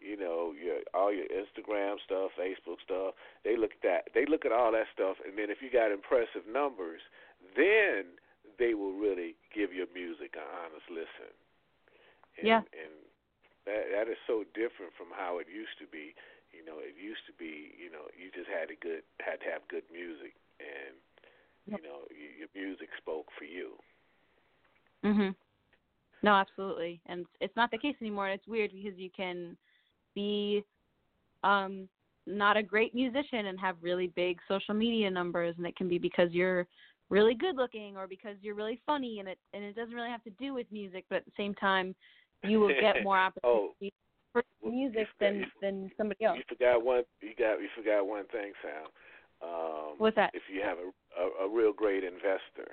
[0.01, 3.15] you know, your all your Instagram stuff, Facebook stuff.
[3.45, 4.03] They look at that.
[4.17, 7.01] They look at all that stuff, and then if you got impressive numbers,
[7.57, 8.17] then
[8.59, 11.33] they will really give your music an honest listen.
[12.41, 12.65] And, Yeah.
[12.73, 12.93] And
[13.69, 16.17] that that is so different from how it used to be.
[16.51, 19.49] You know, it used to be, you know, you just had a good had to
[19.53, 20.97] have good music, and
[21.69, 23.77] you know, you, your music spoke for you.
[25.05, 25.35] Mhm.
[26.23, 27.01] No, absolutely.
[27.07, 28.29] And it's not the case anymore.
[28.29, 29.57] And it's weird because you can
[30.15, 30.65] be
[31.43, 31.89] um
[32.27, 35.99] not a great musician and have really big social media numbers and it can be
[35.99, 36.67] because you're
[37.09, 40.23] really good looking or because you're really funny and it and it doesn't really have
[40.25, 41.95] to do with music, but at the same time
[42.45, 43.93] you will get more Oh, opportunities
[44.33, 46.39] for well, music than than somebody else.
[46.39, 47.03] You forgot one.
[47.21, 47.61] You got.
[47.61, 48.87] You forgot one thing, Sam.
[49.43, 50.31] Um, What's that?
[50.35, 52.71] If you have a, a a real great investor.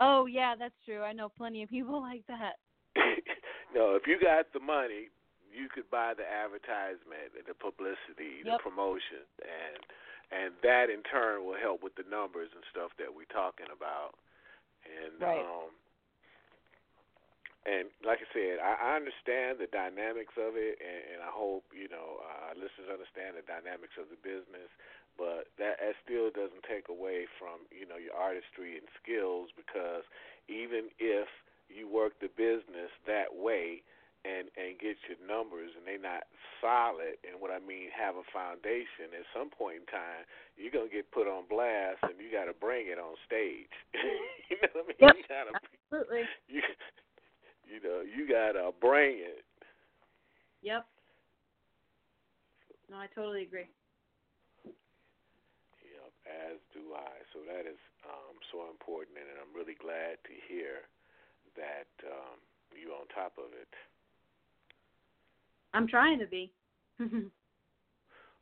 [0.00, 1.02] Oh yeah, that's true.
[1.02, 2.54] I know plenty of people like that.
[3.74, 5.08] no, if you got the money,
[5.52, 9.80] you could buy the advertisement, the publicity, the promotion, and
[10.28, 14.12] and that in turn will help with the numbers and stuff that we're talking about.
[14.84, 15.44] And Right.
[15.44, 15.72] um
[17.68, 21.68] and like I said, I, I understand the dynamics of it, and, and I hope
[21.74, 24.70] you know uh, listeners understand the dynamics of the business.
[25.18, 30.06] But that, that still doesn't take away from you know your artistry and skills because
[30.48, 31.28] even if
[31.68, 33.84] you work the business that way
[34.26, 36.26] and and get your numbers and they're not
[36.58, 40.26] solid and what I mean have a foundation at some point in time
[40.58, 43.70] you're gonna get put on blast and you gotta bring it on stage.
[44.50, 44.98] you know what I mean?
[44.98, 45.14] Yep.
[45.14, 46.24] You gotta Absolutely.
[46.54, 46.62] you
[47.68, 49.46] you know, you gotta bring it.
[50.66, 50.82] Yep.
[52.90, 53.68] No, I totally agree.
[54.66, 57.14] Yep, as do I.
[57.30, 60.90] So that is um so important and I'm really glad to hear
[61.54, 62.42] that um
[62.74, 63.70] you on top of it.
[65.74, 66.52] I'm trying to be.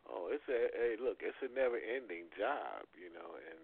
[0.07, 3.59] Oh, it's a hey, look, it's a never-ending job, you know, and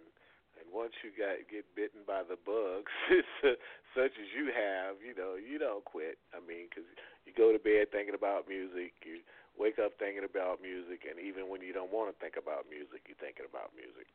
[0.58, 2.90] and once you got get bitten by the bugs,
[3.46, 3.54] uh,
[3.94, 6.18] such as you have, you know, you don't quit.
[6.34, 6.82] I mean, because
[7.24, 9.22] you go to bed thinking about music, you
[9.54, 13.06] wake up thinking about music, and even when you don't want to think about music,
[13.06, 14.10] you're thinking about music.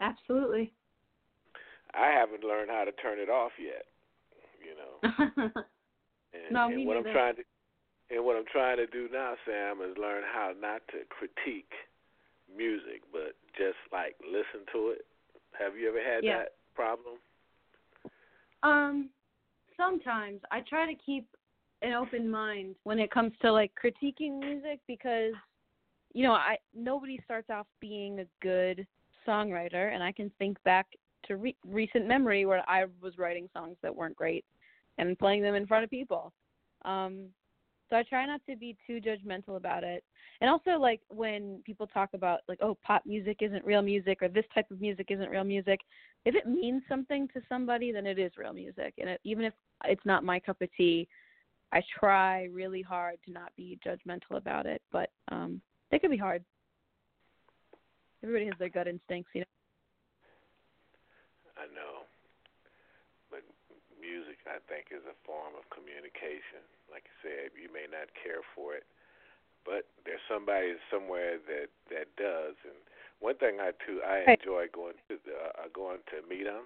[0.00, 0.72] Absolutely.
[1.92, 3.84] I haven't learned how to turn it off yet,
[4.64, 4.96] you know.
[6.28, 7.16] And, No, and me what I'm neither.
[7.16, 7.44] trying to
[8.10, 11.72] and what I'm trying to do now, Sam, is learn how not to critique
[12.54, 15.06] music, but just like listen to it.
[15.58, 16.38] Have you ever had Yeah.
[16.38, 17.18] that problem?
[18.62, 19.10] Um,
[19.76, 21.26] sometimes I try to keep
[21.82, 25.34] an open mind when it comes to like critiquing music because
[26.14, 28.86] you know, I nobody starts off being a good
[29.26, 30.86] songwriter and I can think back
[31.24, 34.44] to re- recent memory where I was writing songs that weren't great
[34.96, 36.32] and playing them in front of people.
[36.84, 37.28] Um
[37.88, 40.04] so I try not to be too judgmental about it.
[40.40, 44.28] And also like when people talk about like oh pop music isn't real music or
[44.28, 45.80] this type of music isn't real music,
[46.24, 48.94] if it means something to somebody, then it is real music.
[48.98, 51.08] And it, even if it's not my cup of tea,
[51.72, 54.82] I try really hard to not be judgmental about it.
[54.92, 56.44] But um, it can be hard.
[58.22, 59.46] Everybody has their gut instincts, you know.
[61.56, 61.97] I know.
[64.08, 66.64] Music, I think, is a form of communication.
[66.88, 68.88] Like I said, you may not care for it,
[69.68, 72.56] but there's somebody somewhere that that does.
[72.64, 72.80] And
[73.20, 76.64] one thing I too I enjoy going to the, uh, going to MIDEM,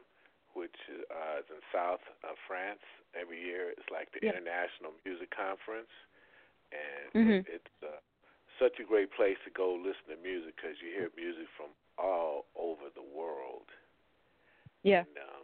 [0.54, 0.78] which
[1.10, 2.86] uh, is in South of France
[3.18, 3.74] every year.
[3.74, 4.38] It's like the Yeah.
[4.38, 5.90] International Music Conference,
[6.70, 7.42] and Mhm.
[7.42, 7.98] it, it's uh,
[8.62, 12.46] such a great place to go listen to music because you hear music from all
[12.54, 13.66] over the world.
[14.82, 15.04] Yeah.
[15.06, 15.41] And, um,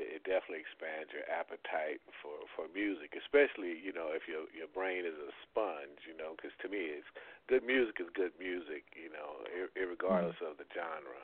[0.00, 4.72] it, it definitely expands your appetite for for music, especially you know if your your
[4.72, 6.08] brain is a sponge.
[6.08, 7.10] You know, because to me, it's
[7.52, 8.88] good music is good music.
[8.96, 10.48] You know, ir- irregardless mm.
[10.48, 11.20] of the genre.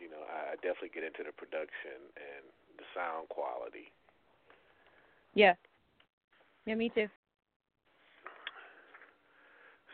[0.00, 2.48] You know, I, I definitely get into the production and
[2.80, 3.92] the sound quality.
[5.36, 5.54] Yeah.
[6.64, 7.12] Yeah, me too.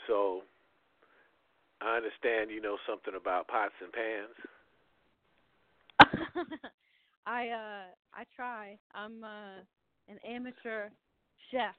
[0.06, 0.46] So
[1.82, 4.36] I understand you know something about pots and pans.
[7.26, 8.78] I uh I try.
[8.94, 9.60] I'm uh
[10.08, 10.88] an amateur
[11.50, 11.74] chef.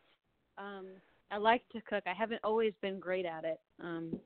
[0.57, 0.87] Um
[1.31, 2.03] I like to cook.
[2.05, 3.59] I haven't always been great at it.
[3.81, 4.19] Um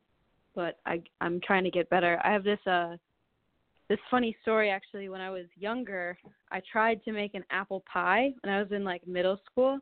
[0.56, 2.20] but I I'm trying to get better.
[2.24, 2.98] I have this uh
[3.88, 6.18] this funny story actually when I was younger.
[6.52, 9.80] I tried to make an apple pie when I was in like middle school.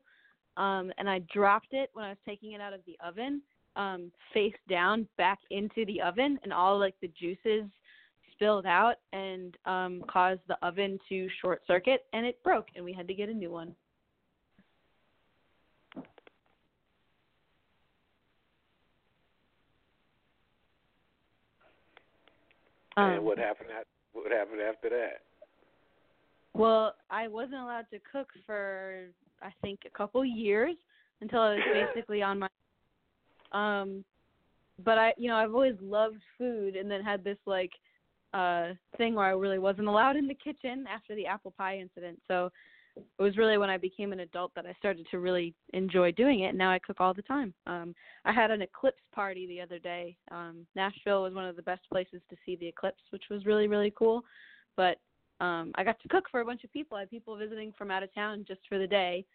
[0.57, 3.41] Um and I dropped it when I was taking it out of the oven
[3.75, 7.69] um face down back into the oven and all like the juices
[8.43, 12.91] spilled out and um caused the oven to short circuit and it broke and we
[12.91, 13.73] had to get a new one.
[22.97, 23.69] and Um, what happened?
[23.77, 25.21] At, what happened after that?
[26.53, 29.06] Well, I wasn't allowed to cook for
[29.41, 30.75] I think a couple years
[31.21, 31.63] until I was
[31.95, 32.47] basically on my
[33.53, 34.03] um
[34.84, 37.71] but I you know, I've always loved food and then had this like
[38.33, 42.19] uh thing where I really wasn't allowed in the kitchen after the apple pie incident.
[42.27, 42.51] So
[42.95, 46.41] it was really when I became an adult that I started to really enjoy doing
[46.41, 47.53] it and now I cook all the time.
[47.67, 47.93] Um
[48.25, 50.17] I had an eclipse party the other day.
[50.31, 53.67] Um Nashville was one of the best places to see the eclipse, which was really
[53.67, 54.23] really cool.
[54.75, 54.97] But
[55.39, 56.97] um I got to cook for a bunch of people.
[56.97, 59.25] I had people visiting from out of town just for the day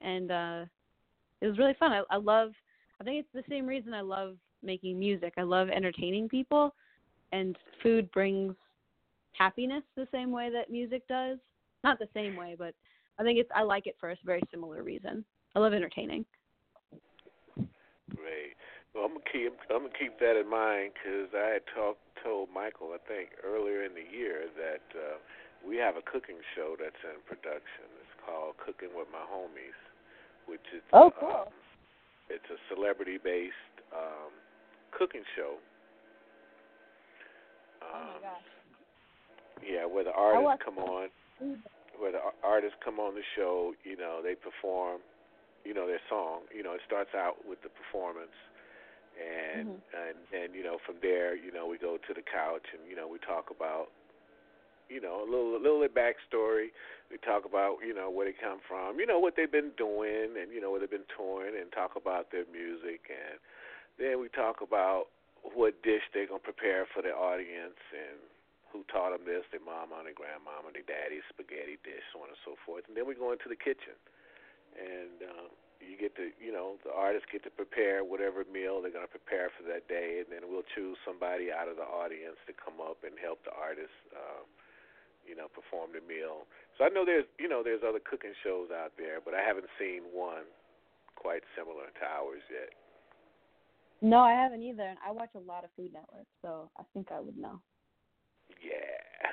[0.00, 0.64] and uh
[1.40, 1.92] it was really fun.
[1.92, 2.50] I I love
[3.00, 5.34] I think it's the same reason I love making music.
[5.36, 6.74] I love entertaining people
[7.32, 8.54] and food brings
[9.32, 11.38] happiness the same way that music does.
[11.84, 12.74] Not the same way, but
[13.18, 15.24] I think it's I like it for a very similar reason.
[15.54, 16.24] I love entertaining.
[18.14, 18.56] Great.
[18.94, 22.48] Well, I'm gonna keep I'm gonna keep that in mind because I had talked told
[22.50, 25.22] Michael I think earlier in the year that uh,
[25.62, 27.86] we have a cooking show that's in production.
[28.02, 29.78] It's called Cooking with My Homies,
[30.46, 31.52] which is Oh, uh, cool.
[32.30, 34.34] it's a celebrity-based um,
[34.90, 35.62] cooking show.
[37.82, 38.48] Um, Oh my gosh.
[39.62, 41.08] Yeah, where the artists come on,
[41.98, 43.74] where the artists come on the show.
[43.84, 45.00] You know, they perform,
[45.64, 46.42] you know, their song.
[46.54, 48.34] You know, it starts out with the performance,
[49.18, 49.82] and Mhm.
[49.92, 52.94] and and you know, from there, you know, we go to the couch, and you
[52.94, 53.90] know, we talk about,
[54.88, 56.70] you know, a little a little bit backstory.
[57.10, 60.36] We talk about, you know, where they come from, you know, what they've been doing,
[60.38, 63.40] and you know, where they've been touring, and talk about their music, and
[63.98, 65.08] then we talk about
[65.42, 68.18] what dish they're gonna prepare for the audience, and
[68.68, 72.40] who taught them this, their mama, their grandmama, their daddy, spaghetti dish, so on and
[72.44, 72.84] so forth.
[72.84, 73.96] And then we go into the kitchen,
[74.76, 75.48] and um,
[75.80, 79.48] you get to, you know, the artists get to prepare whatever meal they're to prepare
[79.54, 83.00] for that day, and then we'll choose somebody out of the audience to come up
[83.06, 84.44] and help the artist, uh,
[85.24, 86.44] you know, perform the meal.
[86.76, 89.70] So I know there's, you know, there's other cooking shows out there, but I haven't
[89.78, 90.44] seen one
[91.16, 92.74] quite similar to ours yet.
[94.00, 94.82] No, I haven't either.
[94.82, 97.60] And I watch a lot of Food Network, so I think I would know.
[98.62, 99.30] Yeah.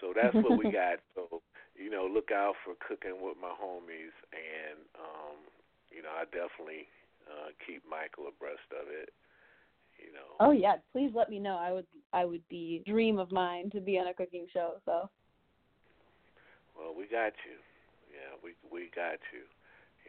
[0.00, 1.00] So that's what we got.
[1.14, 1.40] So,
[1.74, 5.40] you know, look out for cooking with my homies and um,
[5.90, 6.88] you know, I definitely
[7.24, 9.10] uh keep Michael abreast of it.
[9.96, 10.36] You know.
[10.40, 11.56] Oh yeah, please let me know.
[11.56, 14.74] I would I would be dream of mine to be on a cooking show.
[14.84, 15.08] So
[16.76, 17.56] Well, we got you.
[18.12, 19.48] Yeah, we we got you.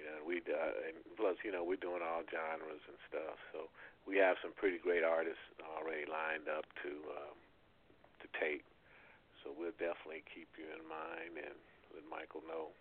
[0.08, 3.36] Know, we uh, and plus, you know, we're doing all genres and stuff.
[3.52, 3.68] So
[4.08, 7.38] we have some pretty great artists already lined up to um,
[8.24, 8.64] to tape.
[9.44, 11.56] So we'll definitely keep you in mind and
[11.92, 12.72] let Michael know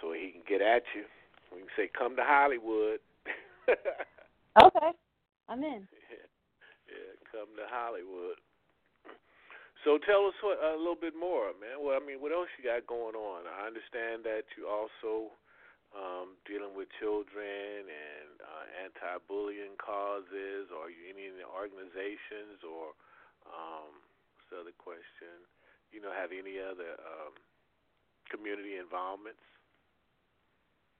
[0.00, 1.06] so he can get at you.
[1.50, 3.02] We can say, "Come to Hollywood."
[4.62, 4.90] okay,
[5.48, 5.86] I'm in.
[6.86, 8.38] yeah, come to Hollywood.
[9.84, 11.76] So tell us what, a little bit more, man.
[11.76, 13.44] Well, I mean, what else you got going on?
[13.44, 15.28] I understand that you also
[15.94, 20.68] um, dealing with children and uh, anti-bullying causes.
[20.74, 22.92] Or any organizations or
[23.46, 23.94] um,
[24.34, 25.46] what's the other question?
[25.94, 27.38] You know, have any other um,
[28.30, 29.42] community involvements?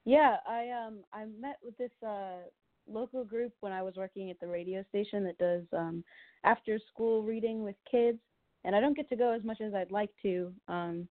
[0.04, 2.44] Yeah, I um I met with this uh
[2.86, 6.04] local group when I was working at the radio station that does um
[6.44, 8.18] after school reading with kids
[8.64, 10.52] and I don't get to go as much as I'd like to.
[10.68, 11.08] Um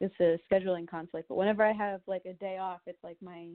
[0.00, 3.48] it's a scheduling conflict, but whenever I have like a day off, it's like my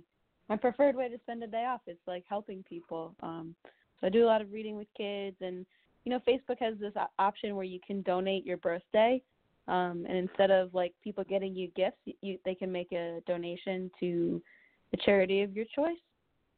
[0.48, 1.82] my preferred way to spend a day off.
[1.88, 3.16] It's like helping people.
[3.22, 3.56] Um
[4.00, 5.66] so I do a lot of reading with kids and
[6.04, 9.22] you know Facebook has this option where you can donate your birthday
[9.68, 13.90] um, and instead of like people getting you gifts, you, they can make a donation
[14.00, 14.42] to
[14.92, 15.98] the charity of your choice.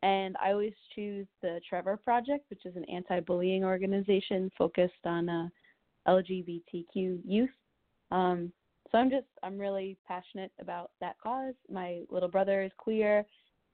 [0.04, 5.48] And I always choose the Trevor Project, which is an anti-bullying organization focused on uh,
[6.08, 7.50] LGBTQ youth.
[8.12, 8.52] Um,
[8.92, 11.54] so I'm just I'm really passionate about that cause.
[11.72, 13.26] My little brother is queer,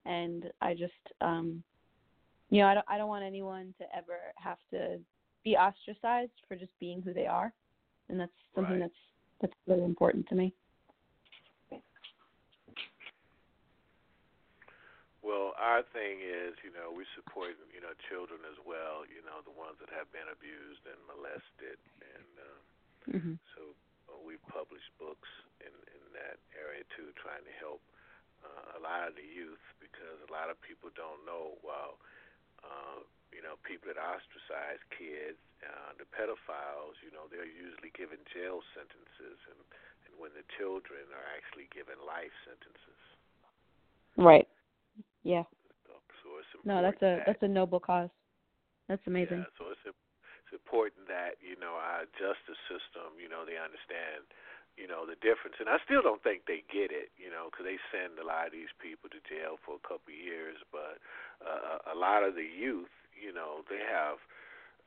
[0.05, 1.63] and I just um,
[2.49, 4.99] you know I don't I don't want anyone to ever have to
[5.43, 7.53] be ostracized for just being who they are,
[8.09, 8.81] and that's something Right.
[8.81, 9.01] that's
[9.41, 10.53] that's really important to me.
[15.23, 19.39] Well, our thing is, you know, we support, you know, children as well, you know,
[19.47, 21.79] the ones that have been abused and molested.
[22.03, 22.57] And uh,
[23.15, 23.71] hmm so
[24.23, 27.83] we've published books in, in that area, too, trying to help
[28.43, 31.99] uh, a lot of the youth because a lot of people don't know, well,
[32.63, 33.03] uh,
[33.35, 38.61] you know, people that ostracize kids, uh, the pedophiles, you know, they're usually given jail
[38.77, 39.59] sentences, and,
[40.07, 43.01] and when the children are actually given life sentences.
[44.15, 44.47] Right.
[45.23, 45.43] Yeah.
[45.87, 48.13] So, so it's important No, that's a that, that's a noble cause.
[48.87, 49.41] That's amazing.
[49.41, 50.02] Yeah, so it's it's
[50.53, 54.23] important that you know our justice system, you know, they understand,
[54.77, 55.57] you know, the difference.
[55.61, 58.49] And I still don't think they get it, you know, because they send a lot
[58.49, 60.57] of these people to jail for a couple of years.
[60.73, 60.97] But
[61.41, 64.17] uh, a lot of the youth, you know, they have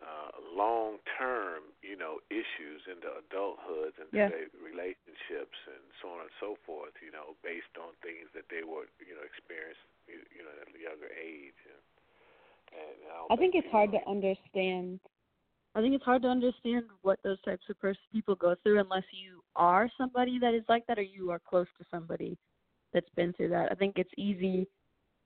[0.02, 4.28] uh, long-term, you know, issues into adulthood and Yeah.
[4.28, 6.92] their relationships and so on and so forth.
[7.00, 10.68] You know, based on things that they were, you know, experienced, you you know, at
[10.68, 11.60] a younger age.
[11.64, 11.82] And,
[12.76, 15.00] and I, I think it's people hard to understand.
[15.76, 19.02] I think it's hard to understand what those types of pers- people go through unless
[19.12, 22.38] you are somebody that is like that or you are close to somebody
[22.94, 23.70] that's been through that.
[23.70, 24.66] I think it's easy,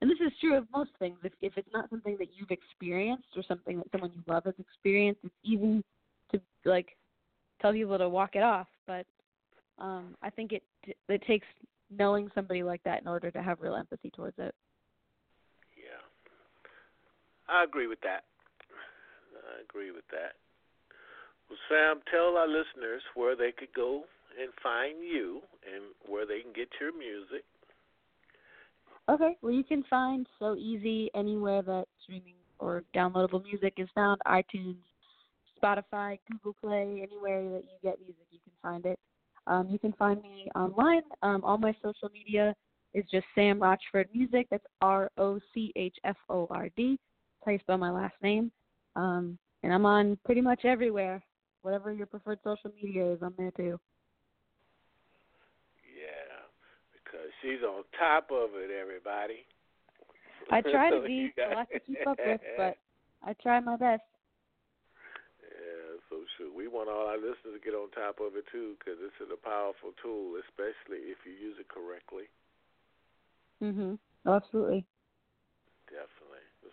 [0.01, 1.18] and this is true of most things.
[1.22, 4.55] If if it's not something that you've experienced or something that someone you love has
[4.59, 5.84] experienced, it's easy
[6.32, 6.96] to like
[7.62, 8.66] tell people to walk it off.
[8.88, 9.07] But
[9.78, 10.64] um, I think it
[11.09, 11.46] it takes
[11.96, 14.55] knowing somebody like that in order to have real empathy towards it.
[15.76, 16.03] Yeah.
[17.48, 18.24] I agree with that.
[19.51, 20.38] I agree with that.
[21.48, 24.05] Well, Sam, tell our listeners where they could go
[24.40, 27.44] and find you and where they can get your music.
[29.09, 34.20] Okay, well, you can find So Easy anywhere that streaming or downloadable music is found
[34.26, 34.76] iTunes,
[35.61, 38.98] Spotify, Google Play, anywhere that you get music, you can find it.
[39.46, 41.03] Um, you can find me online.
[41.22, 42.55] Um, all my social media
[42.94, 44.46] is just Sam Rochford Music.
[44.51, 46.98] That's R O C H F O R D.
[47.46, 48.53] You spell my last name.
[49.01, 51.22] Um, and I'm on pretty much everywhere.
[51.62, 53.80] Whatever your preferred social media is, I'm there too.
[55.88, 56.36] Yeah,
[56.92, 59.44] because she's on top of it, everybody.
[60.51, 62.76] I try to be got- a lot to keep up with, but
[63.26, 64.03] I try my best.
[65.40, 66.53] Yeah, so sure.
[66.55, 69.32] We want all our listeners to get on top of it too, because this is
[69.32, 72.24] a powerful tool, especially if you use it correctly.
[73.62, 73.98] Mhm.
[74.26, 74.84] Absolutely.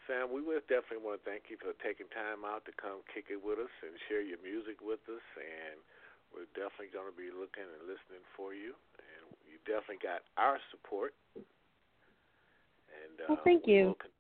[0.08, 3.28] Sam, we would definitely want to thank you for taking time out to come kick
[3.28, 5.28] it with us and share your music with us.
[5.36, 5.84] And
[6.32, 8.72] we're definitely going to be looking and listening for you.
[8.97, 11.12] And you definitely got our support.
[11.36, 13.91] And uh, Well, thank we you.
[13.91, 14.16] Will con-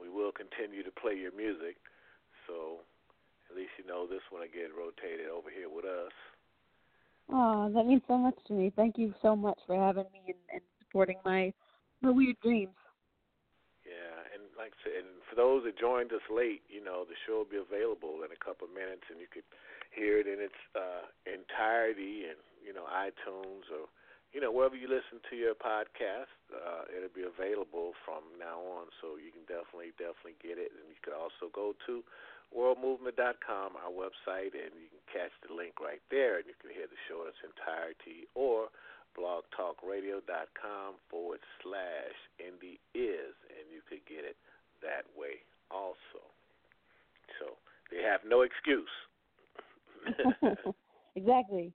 [0.00, 1.76] we will continue to play your music.
[2.48, 2.80] So
[3.52, 6.16] at least you know this one will get rotated over here with us.
[7.28, 8.72] Oh, that means so much to me.
[8.74, 11.52] Thank you so much for having me and, and supporting my
[12.00, 12.72] my weird dreams.
[14.58, 17.52] Like I said, and for those that joined us late, you know, the show will
[17.54, 19.46] be available in a couple of minutes, and you could
[19.94, 23.86] hear it in its uh, entirety, and you know, iTunes or
[24.34, 28.90] you know wherever you listen to your podcast, uh, it'll be available from now on.
[28.98, 32.02] So you can definitely, definitely get it, and you can also go to
[32.50, 36.88] worldmovement.com, our website, and you can catch the link right there, and you can hear
[36.88, 38.72] the show in its entirety, or
[39.16, 44.36] blogtalkradio.com forward slash indie is, and you could get it
[44.82, 46.22] that way also.
[47.38, 47.56] So
[47.90, 48.90] they have no excuse.
[51.16, 51.72] exactly.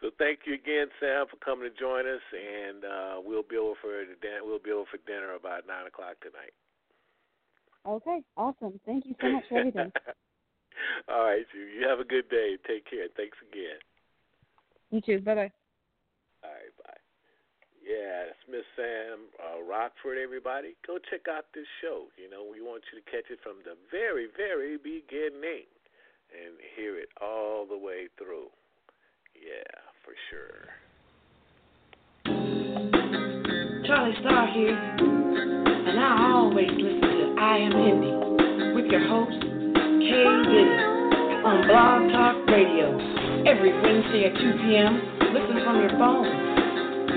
[0.00, 3.74] so thank you again, Sam, for coming to join us, and uh, we'll be over
[3.80, 6.54] for din- we'll be over for dinner about nine o'clock tonight.
[7.86, 8.78] Okay, awesome.
[8.84, 9.92] Thank you so much for everything.
[11.08, 11.62] All right, you.
[11.64, 12.56] You have a good day.
[12.66, 13.06] Take care.
[13.16, 13.80] Thanks again.
[14.90, 15.20] You too.
[15.24, 15.52] Bye bye.
[17.90, 20.78] Yeah, that's Miss Sam uh, Rochford, everybody.
[20.86, 22.06] Go check out this show.
[22.14, 25.66] You know, we want you to catch it from the very, very beginning
[26.30, 28.46] and hear it all the way through.
[29.34, 29.74] Yeah,
[30.06, 30.70] for sure.
[33.90, 38.14] Charlie Starr here, and I always listen to I Am Indi
[38.78, 40.78] with your host, Kay Diddy,
[41.42, 42.94] on Blog Talk Radio
[43.50, 44.94] every Wednesday at 2 p.m.
[45.34, 46.59] Listen from your phone.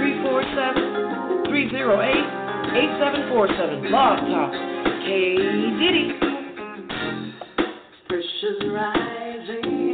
[0.04, 2.44] 347 308
[2.76, 3.88] 8747.
[3.88, 4.52] Blog Talk.
[5.00, 5.36] Kay
[5.80, 6.20] Diddy.
[8.10, 9.93] Pressure's rising.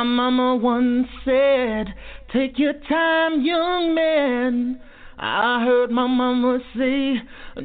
[0.00, 1.94] My mama once said,
[2.32, 4.80] Take your time, young man.
[5.18, 7.16] I heard my mama say,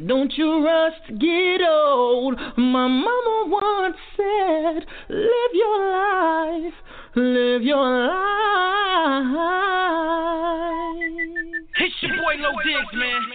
[0.06, 2.38] Don't you rush to get old.
[2.58, 6.74] My mama once said, Live your life,
[7.16, 8.66] live your life.
[11.80, 13.35] It's your boy Low Diggs, man.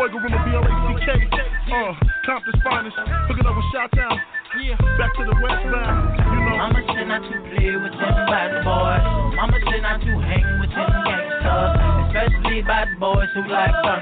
[0.00, 1.38] Boy Gorilla B-L-A-C-K.
[1.76, 1.92] Uh,
[2.24, 2.96] Compton's finest.
[2.96, 4.16] Up with Shot-Town.
[4.56, 4.76] Yeah.
[4.96, 6.16] Back to the westbound.
[6.16, 6.56] You know.
[6.56, 9.36] Mama said not to play with them bad boys.
[9.36, 11.89] Mama said not to hang with them gangsters.
[12.20, 14.00] Especially bad boys who like fun.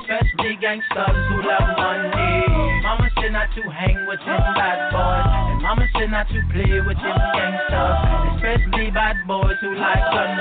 [0.00, 2.48] Especially gangsters who love money.
[2.80, 5.26] Mama said not to hang with them bad boys.
[5.52, 7.96] And mama said not to play with them gangsters.
[8.40, 10.32] Especially bad boys who like fun.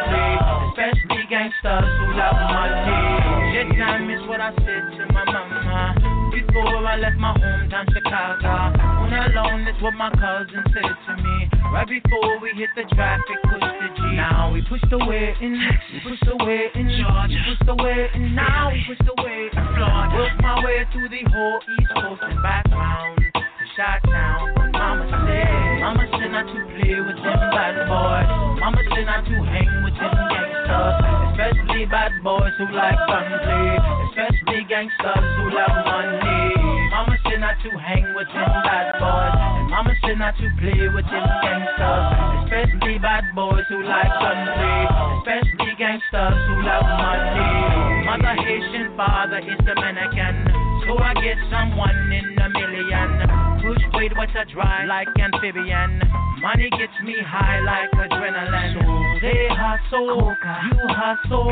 [0.72, 3.60] Especially gangsters who love money.
[3.60, 6.32] This time is what I said to my mama.
[6.32, 11.50] Before I left my hometown Chicago, alone is what my cousin said to me.
[11.72, 14.02] Right before we hit the traffic, push the G.
[14.16, 15.54] Now we push the way in,
[15.94, 18.36] we push the way in Georgia, we push the way in.
[18.36, 20.16] Now we push the way in Florida.
[20.16, 24.72] Work my way through the whole East Coast and back round to Shot Town.
[24.72, 28.60] Mama said, Mama said not to play with them bad boys.
[28.60, 30.35] Mama said not to hang with them
[30.66, 33.78] gangsters, especially bad boys who like play,
[34.10, 36.56] especially gangsters who love money.
[36.90, 40.88] Mama said not to hang with them bad boys, and Mama said not to play
[40.90, 42.06] with them gangsters,
[42.46, 44.88] especially bad boys who like play,
[45.22, 48.06] especially gangsters who love money.
[48.06, 50.48] Mother Haitian, father is Dominican,
[50.88, 53.45] so I get someone in a million.
[53.66, 55.98] Push weight, what's a dry like amphibian.
[56.42, 58.78] Money gets me high like adrenaline.
[58.78, 61.50] So they hustle, you hustle,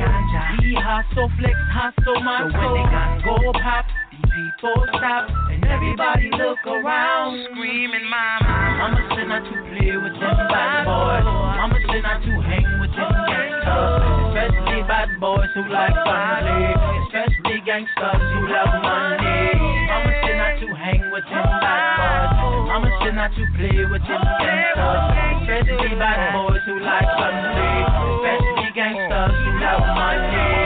[0.62, 5.26] he hustle, flex hustle, my so when they gun go pop, the people stop.
[5.50, 8.54] And everybody look around, screaming, Mama.
[8.78, 11.26] Mama said not to play with them bad oh, oh, boys.
[11.26, 13.98] Oh, Mama said not to hang with them gangsters,
[14.30, 16.78] especially bad boys who like play,
[17.10, 19.58] especially gangsters who love money.
[19.90, 22.03] Mama said not to hang with them bad boys.
[22.74, 27.86] Mama said not to play with them gangsters, especially bad boys who like fun play,
[28.18, 30.63] especially gangsters who love money.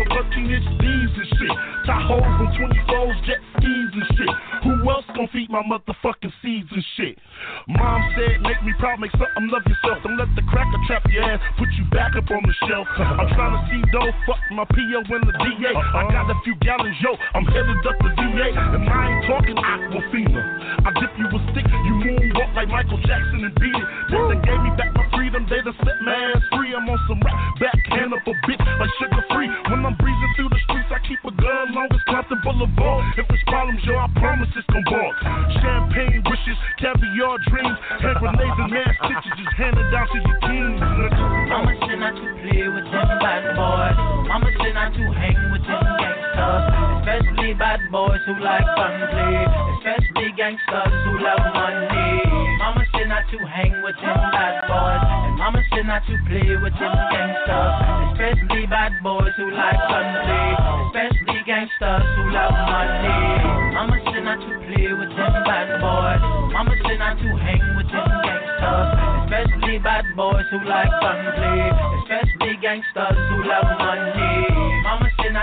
[0.00, 1.52] For 13 inch and shit.
[1.84, 4.32] Tahoes and 24s, jet skis and shit.
[4.64, 7.20] Who else gon' feed my motherfucking seeds and shit?
[7.68, 10.00] Mom said, make me proud, make something love yourself.
[10.00, 12.88] Don't let the cracker trap your ass, put you back up on the shelf.
[12.96, 15.72] I'm trying to see dough, fuck my PO and the DA.
[15.76, 18.48] I got a few gallons, yo, I'm headed up the VA.
[18.56, 20.42] And I ain't talking Aquafina.
[20.80, 23.86] I dip you a stick, you moonwalk like Michael Jackson and beat it.
[24.08, 26.72] Then they gave me back my freedom, they done set my ass free.
[26.72, 27.89] I'm on some rap, backhand
[28.20, 29.48] up a bitch like sugar free.
[29.70, 33.16] When I'm breezing through the streets, I keep a gun long as Compton Boulevard.
[33.16, 35.12] If it's problems, yo, I promise it's gon' ball.
[35.60, 40.80] Champagne wishes, caviar dreams, hand grenades and mass stitches just handed down to your teens.
[41.48, 43.96] Mama said not to play with them bad boys.
[44.28, 46.64] Mama said not to hang with them gangsters,
[47.00, 49.36] especially bad boys who like fun play,
[49.80, 52.29] especially gangsters who love money.
[53.20, 56.96] Not to hang with them bad boys, and Mama said not to play with them
[57.12, 60.56] gangsters, especially bad boys who like play,
[60.88, 63.76] especially gangsters who love money.
[63.76, 66.22] Mama said not to play with them bad boys.
[66.48, 68.88] Mama said not to hang with them gangsters,
[69.28, 71.60] especially bad boys who like play,
[72.00, 74.39] especially gangsters who love money.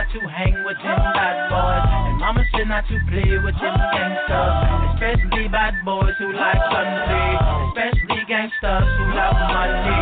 [0.08, 3.76] Not to hang with them bad boys, and Mama said not to play with them
[3.92, 4.56] gangsters,
[4.96, 7.36] especially bad boys who like play,
[7.68, 10.00] especially gangsters who love money.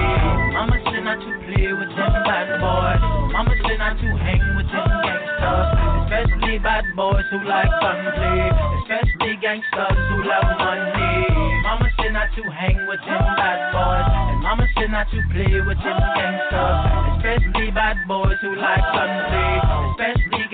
[0.53, 3.01] Mama said not to play with them bad boys.
[3.33, 5.67] Mama said not to hang with them gangsters,
[6.05, 8.45] especially bad boys who like play,
[8.85, 11.33] especially gangsters who love money.
[11.65, 15.49] Mama said not to hang with them bad boys, and Mama said not to play
[15.65, 16.77] with them gangsters,
[17.17, 19.64] especially bad boys who like especially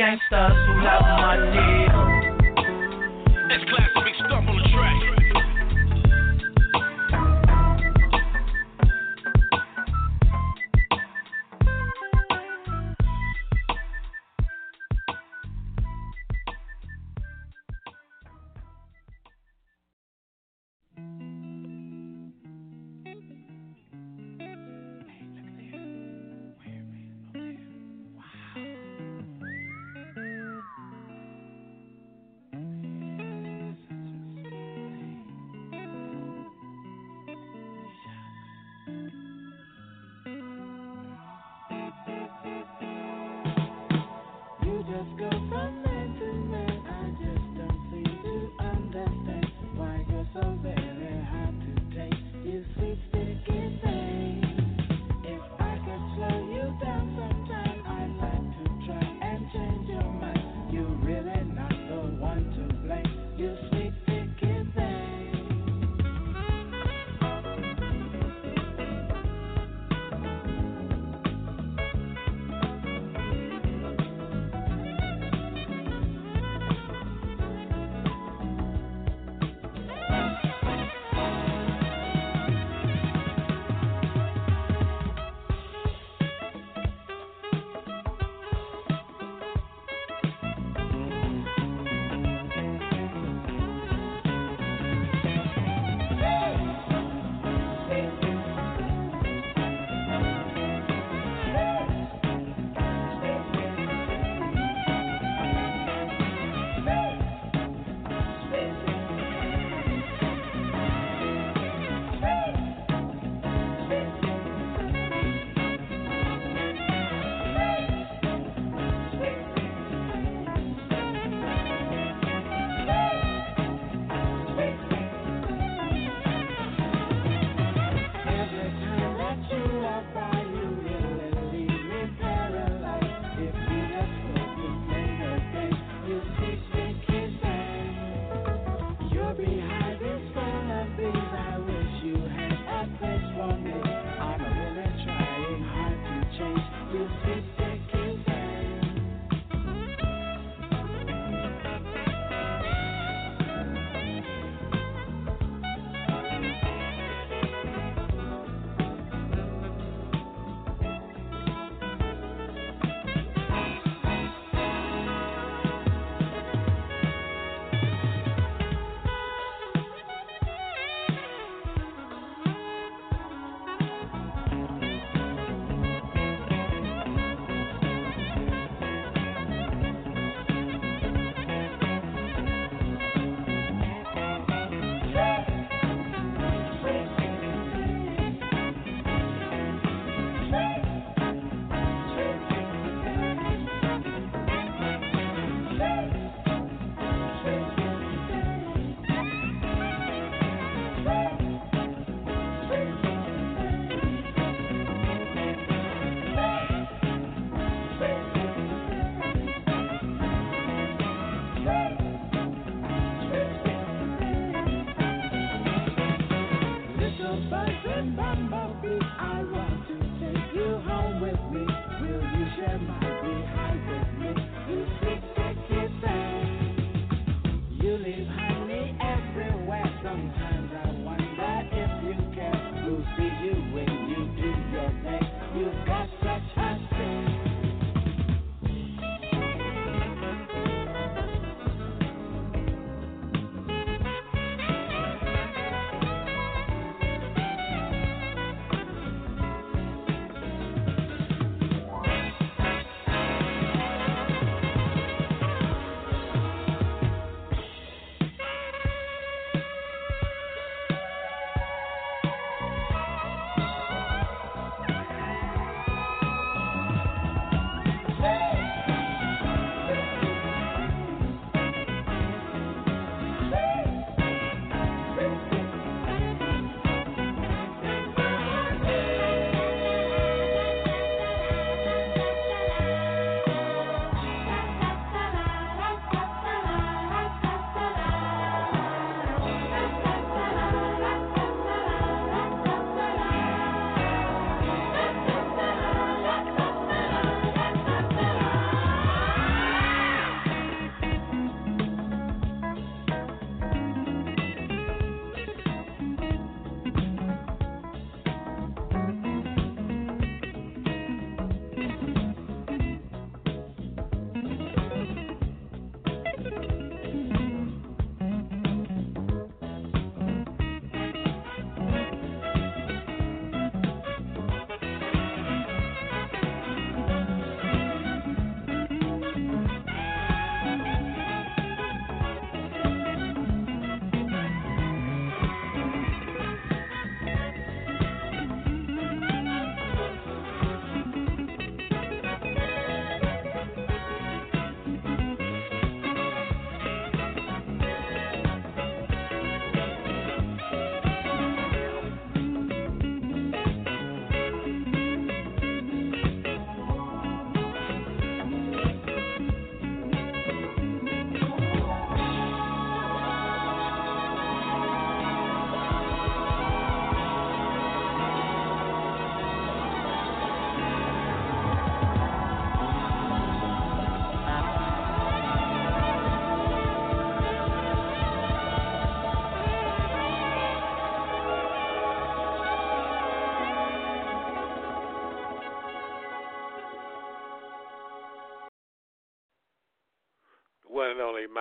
[0.02, 1.86] gangsters who love money.
[3.49, 5.21] The track.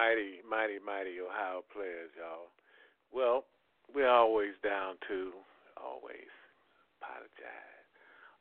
[0.00, 2.48] Mighty, mighty, mighty Ohio players, y'all.
[3.12, 3.44] Well,
[3.92, 5.36] we're always down to,
[5.76, 6.32] always,
[6.96, 7.84] apologize,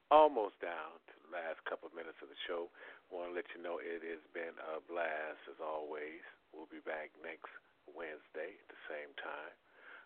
[0.07, 2.71] almost down to the last couple of minutes of the show.
[3.11, 6.23] Want to let you know it has been a blast as always.
[6.55, 7.51] We'll be back next
[7.91, 9.51] Wednesday at the same time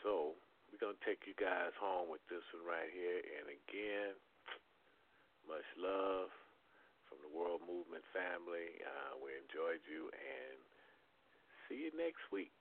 [0.00, 3.20] So we're going to take you guys home with this one right here.
[3.40, 4.12] And again,
[5.48, 6.28] much love
[7.08, 8.76] from the World Movement family.
[8.84, 10.58] Uh, we enjoyed you, and
[11.66, 12.52] see you next week.